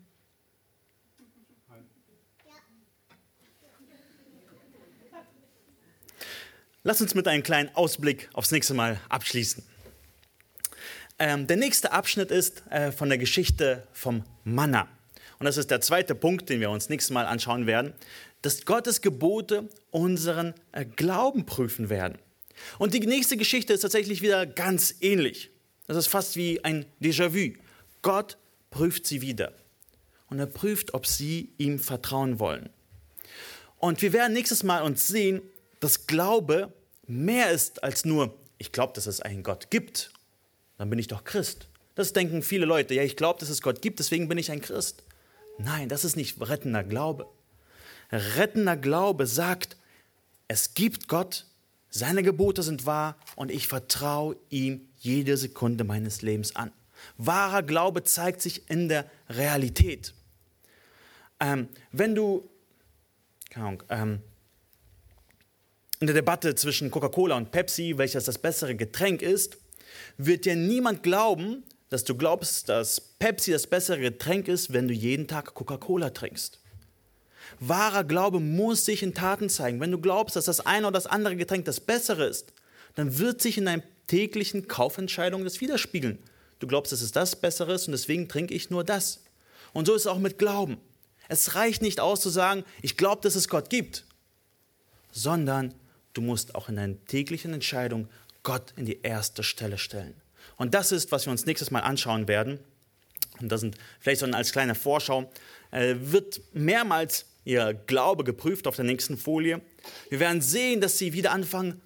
Lass 6.82 7.00
uns 7.00 7.14
mit 7.14 7.28
einem 7.28 7.44
kleinen 7.44 7.72
Ausblick 7.76 8.28
aufs 8.32 8.50
nächste 8.50 8.74
Mal 8.74 9.00
abschließen. 9.08 9.64
Ähm, 11.20 11.46
der 11.46 11.58
nächste 11.58 11.92
Abschnitt 11.92 12.32
ist 12.32 12.66
äh, 12.70 12.90
von 12.90 13.08
der 13.08 13.18
Geschichte 13.18 13.86
vom 13.92 14.24
Manna. 14.42 14.88
Und 15.38 15.46
das 15.46 15.56
ist 15.56 15.70
der 15.70 15.80
zweite 15.80 16.14
Punkt, 16.14 16.48
den 16.48 16.60
wir 16.60 16.70
uns 16.70 16.88
nächstes 16.88 17.12
Mal 17.12 17.26
anschauen 17.26 17.66
werden, 17.66 17.92
dass 18.42 18.64
Gottes 18.64 19.00
Gebote 19.00 19.68
unseren 19.90 20.54
äh, 20.72 20.84
Glauben 20.84 21.46
prüfen 21.46 21.90
werden. 21.90 22.18
Und 22.78 22.94
die 22.94 23.00
nächste 23.00 23.36
Geschichte 23.36 23.72
ist 23.72 23.80
tatsächlich 23.80 24.20
wieder 24.22 24.46
ganz 24.46 24.96
ähnlich. 25.00 25.50
Das 25.86 25.96
ist 25.96 26.08
fast 26.08 26.36
wie 26.36 26.64
ein 26.64 26.86
Déjà-vu. 27.00 27.56
Gott 28.02 28.36
prüft 28.70 29.06
sie 29.06 29.20
wieder. 29.22 29.52
Und 30.28 30.38
er 30.38 30.46
prüft, 30.46 30.92
ob 30.92 31.06
sie 31.06 31.52
ihm 31.56 31.78
vertrauen 31.78 32.38
wollen. 32.38 32.68
Und 33.78 34.02
wir 34.02 34.12
werden 34.12 34.32
nächstes 34.32 34.62
Mal 34.62 34.82
uns 34.82 35.06
sehen, 35.06 35.40
dass 35.80 36.06
Glaube 36.06 36.72
mehr 37.06 37.50
ist 37.52 37.82
als 37.82 38.04
nur, 38.04 38.36
ich 38.58 38.72
glaube, 38.72 38.92
dass 38.94 39.06
es 39.06 39.20
einen 39.20 39.42
Gott 39.42 39.70
gibt, 39.70 40.12
dann 40.76 40.90
bin 40.90 40.98
ich 40.98 41.06
doch 41.06 41.24
Christ. 41.24 41.68
Das 41.94 42.12
denken 42.12 42.42
viele 42.42 42.66
Leute. 42.66 42.94
Ja, 42.94 43.02
ich 43.02 43.16
glaube, 43.16 43.40
dass 43.40 43.48
es 43.48 43.62
Gott 43.62 43.80
gibt, 43.80 43.98
deswegen 43.98 44.28
bin 44.28 44.38
ich 44.38 44.50
ein 44.50 44.60
Christ. 44.60 45.02
Nein, 45.58 45.88
das 45.88 46.04
ist 46.04 46.16
nicht 46.16 46.40
rettender 46.40 46.84
Glaube. 46.84 47.26
Rettender 48.10 48.76
Glaube 48.76 49.26
sagt, 49.26 49.76
es 50.46 50.74
gibt 50.74 51.08
Gott, 51.08 51.46
seine 51.90 52.22
Gebote 52.22 52.62
sind 52.62 52.86
wahr 52.86 53.16
und 53.36 53.50
ich 53.50 53.68
vertraue 53.68 54.36
ihm 54.50 54.88
jede 54.98 55.36
Sekunde 55.36 55.84
meines 55.84 56.22
Lebens 56.22 56.56
an. 56.56 56.72
Wahrer 57.16 57.62
Glaube 57.62 58.04
zeigt 58.04 58.40
sich 58.40 58.70
in 58.70 58.88
der 58.88 59.10
Realität. 59.28 60.14
Ähm, 61.40 61.68
wenn 61.92 62.14
du, 62.14 62.48
keine 63.50 63.66
Ahnung, 63.66 63.82
ähm, 63.88 64.22
in 66.00 66.06
der 66.06 66.14
Debatte 66.14 66.54
zwischen 66.54 66.90
Coca-Cola 66.90 67.36
und 67.36 67.50
Pepsi, 67.50 67.98
welches 67.98 68.24
das 68.24 68.38
bessere 68.38 68.76
Getränk 68.76 69.22
ist, 69.22 69.58
wird 70.16 70.44
dir 70.44 70.56
niemand 70.56 71.02
glauben, 71.02 71.64
dass 71.90 72.04
du 72.04 72.14
glaubst, 72.14 72.68
dass 72.68 73.00
Pepsi 73.00 73.52
das 73.52 73.66
bessere 73.66 74.00
Getränk 74.00 74.48
ist, 74.48 74.72
wenn 74.72 74.88
du 74.88 74.94
jeden 74.94 75.26
Tag 75.26 75.54
Coca-Cola 75.54 76.10
trinkst. 76.10 76.60
Wahrer 77.60 78.04
Glaube 78.04 78.40
muss 78.40 78.84
sich 78.84 79.02
in 79.02 79.14
Taten 79.14 79.48
zeigen. 79.48 79.80
Wenn 79.80 79.90
du 79.90 79.98
glaubst, 79.98 80.36
dass 80.36 80.44
das 80.44 80.60
eine 80.60 80.86
oder 80.86 80.98
das 80.98 81.06
andere 81.06 81.36
Getränk 81.36 81.64
das 81.64 81.80
bessere 81.80 82.26
ist, 82.26 82.52
dann 82.94 83.18
wird 83.18 83.40
sich 83.40 83.56
in 83.56 83.64
deinen 83.64 83.82
täglichen 84.06 84.68
Kaufentscheidungen 84.68 85.44
das 85.44 85.60
widerspiegeln. 85.60 86.18
Du 86.58 86.66
glaubst, 86.66 86.92
dass 86.92 87.00
es 87.00 87.12
das 87.12 87.36
bessere 87.36 87.74
ist 87.74 87.86
und 87.86 87.92
deswegen 87.92 88.28
trinke 88.28 88.54
ich 88.54 88.70
nur 88.70 88.84
das. 88.84 89.22
Und 89.72 89.86
so 89.86 89.94
ist 89.94 90.02
es 90.02 90.06
auch 90.06 90.18
mit 90.18 90.38
Glauben. 90.38 90.78
Es 91.28 91.54
reicht 91.54 91.82
nicht 91.82 92.00
aus 92.00 92.20
zu 92.20 92.30
sagen, 92.30 92.64
ich 92.82 92.96
glaube, 92.96 93.22
dass 93.22 93.34
es 93.34 93.48
Gott 93.48 93.70
gibt, 93.70 94.04
sondern 95.12 95.74
du 96.14 96.20
musst 96.20 96.54
auch 96.54 96.68
in 96.68 96.76
deinen 96.76 97.04
täglichen 97.06 97.52
Entscheidungen 97.52 98.08
Gott 98.42 98.72
in 98.76 98.86
die 98.86 99.00
erste 99.02 99.42
Stelle 99.42 99.78
stellen. 99.78 100.14
Und 100.58 100.74
das 100.74 100.92
ist, 100.92 101.10
was 101.10 101.26
wir 101.26 101.30
uns 101.30 101.46
nächstes 101.46 101.70
Mal 101.70 101.80
anschauen 101.80 102.28
werden. 102.28 102.58
Und 103.40 103.50
das 103.50 103.60
sind 103.60 103.76
vielleicht 104.00 104.20
so 104.20 104.26
als 104.26 104.52
kleine 104.52 104.74
Vorschau, 104.74 105.30
äh, 105.70 105.94
wird 105.98 106.40
mehrmals 106.52 107.24
ihr 107.44 107.72
Glaube 107.86 108.24
geprüft 108.24 108.66
auf 108.66 108.76
der 108.76 108.84
nächsten 108.84 109.16
Folie. 109.16 109.62
Wir 110.10 110.20
werden 110.20 110.42
sehen, 110.42 110.80
dass 110.80 110.98
sie 110.98 111.12
wieder 111.12 111.30
anfangen 111.32 111.80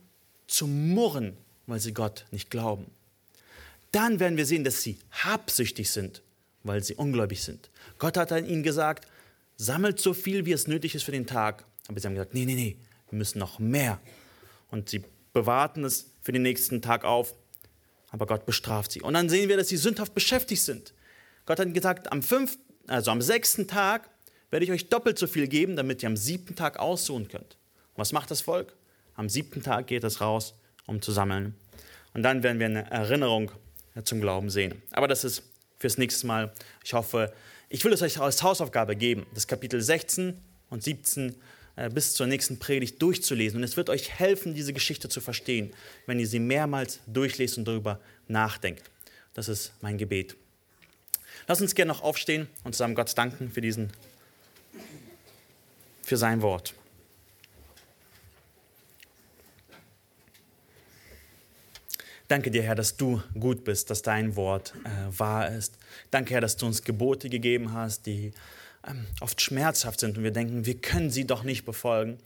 zu 0.48 0.66
murren, 0.66 1.36
weil 1.66 1.78
sie 1.78 1.92
Gott 1.92 2.24
nicht 2.30 2.50
glauben. 2.50 2.86
Dann 3.92 4.18
werden 4.18 4.38
wir 4.38 4.46
sehen, 4.46 4.64
dass 4.64 4.82
sie 4.82 4.98
habsüchtig 5.10 5.90
sind, 5.90 6.22
weil 6.64 6.82
sie 6.82 6.94
ungläubig 6.94 7.42
sind. 7.42 7.70
Gott 7.98 8.16
hat 8.16 8.32
an 8.32 8.46
ihnen 8.46 8.62
gesagt, 8.62 9.06
sammelt 9.56 10.00
so 10.00 10.14
viel, 10.14 10.46
wie 10.46 10.52
es 10.52 10.66
nötig 10.66 10.94
ist 10.94 11.02
für 11.02 11.12
den 11.12 11.26
Tag. 11.26 11.64
Aber 11.88 12.00
sie 12.00 12.06
haben 12.06 12.14
gesagt, 12.14 12.34
nee, 12.34 12.46
nee, 12.46 12.54
nee, 12.54 12.76
wir 13.10 13.18
müssen 13.18 13.38
noch 13.38 13.58
mehr. 13.58 14.00
Und 14.70 14.88
sie 14.88 15.04
bewahrten 15.34 15.84
es 15.84 16.10
für 16.22 16.32
den 16.32 16.42
nächsten 16.42 16.80
Tag 16.80 17.04
auf, 17.04 17.34
aber 18.12 18.26
Gott 18.26 18.46
bestraft 18.46 18.92
sie. 18.92 19.00
Und 19.00 19.14
dann 19.14 19.28
sehen 19.28 19.48
wir, 19.48 19.56
dass 19.56 19.68
sie 19.68 19.78
sündhaft 19.78 20.14
beschäftigt 20.14 20.62
sind. 20.62 20.94
Gott 21.46 21.58
hat 21.58 21.74
gesagt, 21.74 22.12
am 22.12 22.22
fünften, 22.22 22.62
also 22.86 23.10
am 23.10 23.22
sechsten 23.22 23.66
Tag 23.66 24.08
werde 24.50 24.64
ich 24.64 24.70
euch 24.70 24.90
doppelt 24.90 25.18
so 25.18 25.26
viel 25.26 25.48
geben, 25.48 25.76
damit 25.76 26.02
ihr 26.02 26.08
am 26.08 26.16
siebten 26.16 26.54
Tag 26.54 26.78
aussuchen 26.78 27.28
könnt. 27.28 27.56
Und 27.94 27.98
was 27.98 28.12
macht 28.12 28.30
das 28.30 28.42
Volk? 28.42 28.76
Am 29.14 29.28
siebten 29.28 29.62
Tag 29.62 29.86
geht 29.86 30.04
es 30.04 30.20
raus, 30.20 30.54
um 30.86 31.00
zu 31.00 31.10
sammeln. 31.10 31.54
Und 32.12 32.22
dann 32.22 32.42
werden 32.42 32.58
wir 32.58 32.66
eine 32.66 32.90
Erinnerung 32.90 33.50
zum 34.04 34.20
Glauben 34.20 34.50
sehen. 34.50 34.82
Aber 34.90 35.08
das 35.08 35.24
ist 35.24 35.42
fürs 35.78 35.96
nächste 35.96 36.26
Mal. 36.26 36.52
Ich 36.84 36.92
hoffe, 36.92 37.32
ich 37.70 37.82
will 37.84 37.92
es 37.94 38.02
euch 38.02 38.20
als 38.20 38.42
Hausaufgabe 38.42 38.94
geben, 38.94 39.26
das 39.34 39.46
Kapitel 39.46 39.80
16 39.80 40.38
und 40.68 40.82
17 40.82 41.30
äh, 41.30 41.34
bis 41.88 42.14
zur 42.14 42.26
nächsten 42.26 42.58
Predigt 42.58 43.00
durchzulesen. 43.00 43.58
Und 43.58 43.64
es 43.64 43.76
wird 43.76 43.90
euch 43.90 44.10
helfen, 44.10 44.54
diese 44.54 44.72
Geschichte 44.72 45.08
zu 45.08 45.20
verstehen, 45.20 45.72
wenn 46.06 46.20
ihr 46.20 46.26
sie 46.26 46.38
mehrmals 46.38 47.00
durchlest 47.06 47.58
und 47.58 47.66
darüber 47.66 48.00
nachdenkt. 48.28 48.90
Das 49.34 49.48
ist 49.48 49.72
mein 49.80 49.98
Gebet. 49.98 50.36
Lass 51.48 51.60
uns 51.60 51.74
gerne 51.74 51.90
noch 51.92 52.02
aufstehen 52.02 52.48
und 52.64 52.74
zusammen 52.74 52.94
Gott 52.94 53.16
danken 53.16 53.50
für 53.50 53.60
diesen, 53.60 53.90
für 56.02 56.16
sein 56.16 56.42
Wort. 56.42 56.74
Danke 62.28 62.50
dir, 62.50 62.62
Herr, 62.62 62.74
dass 62.74 62.96
du 62.96 63.22
gut 63.38 63.62
bist, 63.64 63.90
dass 63.90 64.00
dein 64.00 64.36
Wort 64.36 64.72
äh, 64.84 65.18
wahr 65.18 65.50
ist. 65.50 65.76
Danke, 66.10 66.32
Herr, 66.32 66.40
dass 66.40 66.56
du 66.56 66.64
uns 66.64 66.82
Gebote 66.82 67.28
gegeben 67.28 67.74
hast, 67.74 68.06
die 68.06 68.32
ähm, 68.86 69.06
oft 69.20 69.40
schmerzhaft 69.40 70.00
sind 70.00 70.18
und 70.18 70.24
wir 70.24 70.32
denken, 70.32 70.66
wir 70.66 70.80
können 70.80 71.10
sie 71.10 71.26
doch 71.26 71.44
nicht 71.44 71.64
befolgen. 71.64 72.18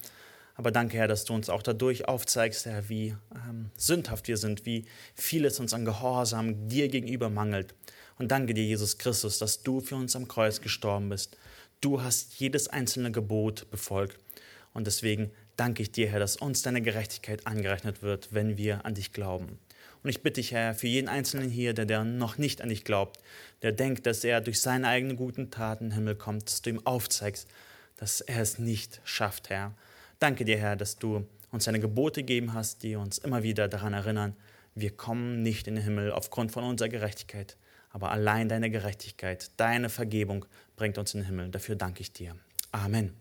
Aber 0.54 0.70
danke, 0.70 0.96
Herr, 0.96 1.08
dass 1.08 1.26
du 1.26 1.34
uns 1.34 1.50
auch 1.50 1.62
dadurch 1.62 2.08
aufzeigst, 2.08 2.64
Herr, 2.64 2.88
wie 2.88 3.14
ähm, 3.34 3.70
sündhaft 3.76 4.26
wir 4.26 4.38
sind, 4.38 4.64
wie 4.64 4.86
viel 5.14 5.44
es 5.44 5.60
uns 5.60 5.74
an 5.74 5.84
Gehorsam 5.84 6.68
dir 6.68 6.88
gegenüber 6.88 7.28
mangelt. 7.28 7.74
Und 8.18 8.30
danke 8.30 8.54
dir, 8.54 8.64
Jesus 8.64 8.96
Christus, 8.96 9.38
dass 9.38 9.62
du 9.62 9.80
für 9.80 9.96
uns 9.96 10.16
am 10.16 10.28
Kreuz 10.28 10.62
gestorben 10.62 11.10
bist. 11.10 11.36
Du 11.82 12.02
hast 12.02 12.40
jedes 12.40 12.68
einzelne 12.68 13.12
Gebot 13.12 13.70
befolgt. 13.70 14.18
Und 14.72 14.86
deswegen 14.86 15.30
danke 15.56 15.82
ich 15.82 15.92
dir, 15.92 16.08
Herr, 16.08 16.20
dass 16.20 16.36
uns 16.36 16.62
deine 16.62 16.80
Gerechtigkeit 16.80 17.46
angerechnet 17.46 18.02
wird, 18.02 18.32
wenn 18.32 18.56
wir 18.56 18.86
an 18.86 18.94
dich 18.94 19.12
glauben. 19.12 19.58
Und 20.06 20.10
ich 20.10 20.22
bitte 20.22 20.40
dich, 20.40 20.52
Herr, 20.52 20.72
für 20.72 20.86
jeden 20.86 21.08
Einzelnen 21.08 21.50
hier, 21.50 21.74
der, 21.74 21.84
der 21.84 22.04
noch 22.04 22.38
nicht 22.38 22.62
an 22.62 22.68
dich 22.68 22.84
glaubt, 22.84 23.18
der 23.62 23.72
denkt, 23.72 24.06
dass 24.06 24.22
er 24.22 24.40
durch 24.40 24.60
seine 24.60 24.86
eigenen 24.86 25.16
guten 25.16 25.50
Taten 25.50 25.86
in 25.86 25.90
den 25.90 25.96
Himmel 25.96 26.14
kommt, 26.14 26.46
dass 26.46 26.62
du 26.62 26.70
ihm 26.70 26.86
aufzeigst, 26.86 27.48
dass 27.96 28.20
er 28.20 28.40
es 28.40 28.60
nicht 28.60 29.00
schafft, 29.02 29.50
Herr. 29.50 29.74
Danke 30.20 30.44
dir, 30.44 30.58
Herr, 30.58 30.76
dass 30.76 31.00
du 31.00 31.26
uns 31.50 31.64
deine 31.64 31.80
Gebote 31.80 32.20
gegeben 32.20 32.54
hast, 32.54 32.84
die 32.84 32.94
uns 32.94 33.18
immer 33.18 33.42
wieder 33.42 33.66
daran 33.66 33.94
erinnern, 33.94 34.36
wir 34.76 34.92
kommen 34.92 35.42
nicht 35.42 35.66
in 35.66 35.74
den 35.74 35.82
Himmel 35.82 36.12
aufgrund 36.12 36.52
von 36.52 36.62
unserer 36.62 36.88
Gerechtigkeit, 36.88 37.56
aber 37.90 38.12
allein 38.12 38.48
deine 38.48 38.70
Gerechtigkeit, 38.70 39.50
deine 39.56 39.88
Vergebung 39.88 40.46
bringt 40.76 40.98
uns 40.98 41.14
in 41.14 41.22
den 41.22 41.26
Himmel. 41.26 41.48
Dafür 41.48 41.74
danke 41.74 42.02
ich 42.02 42.12
dir. 42.12 42.36
Amen. 42.70 43.12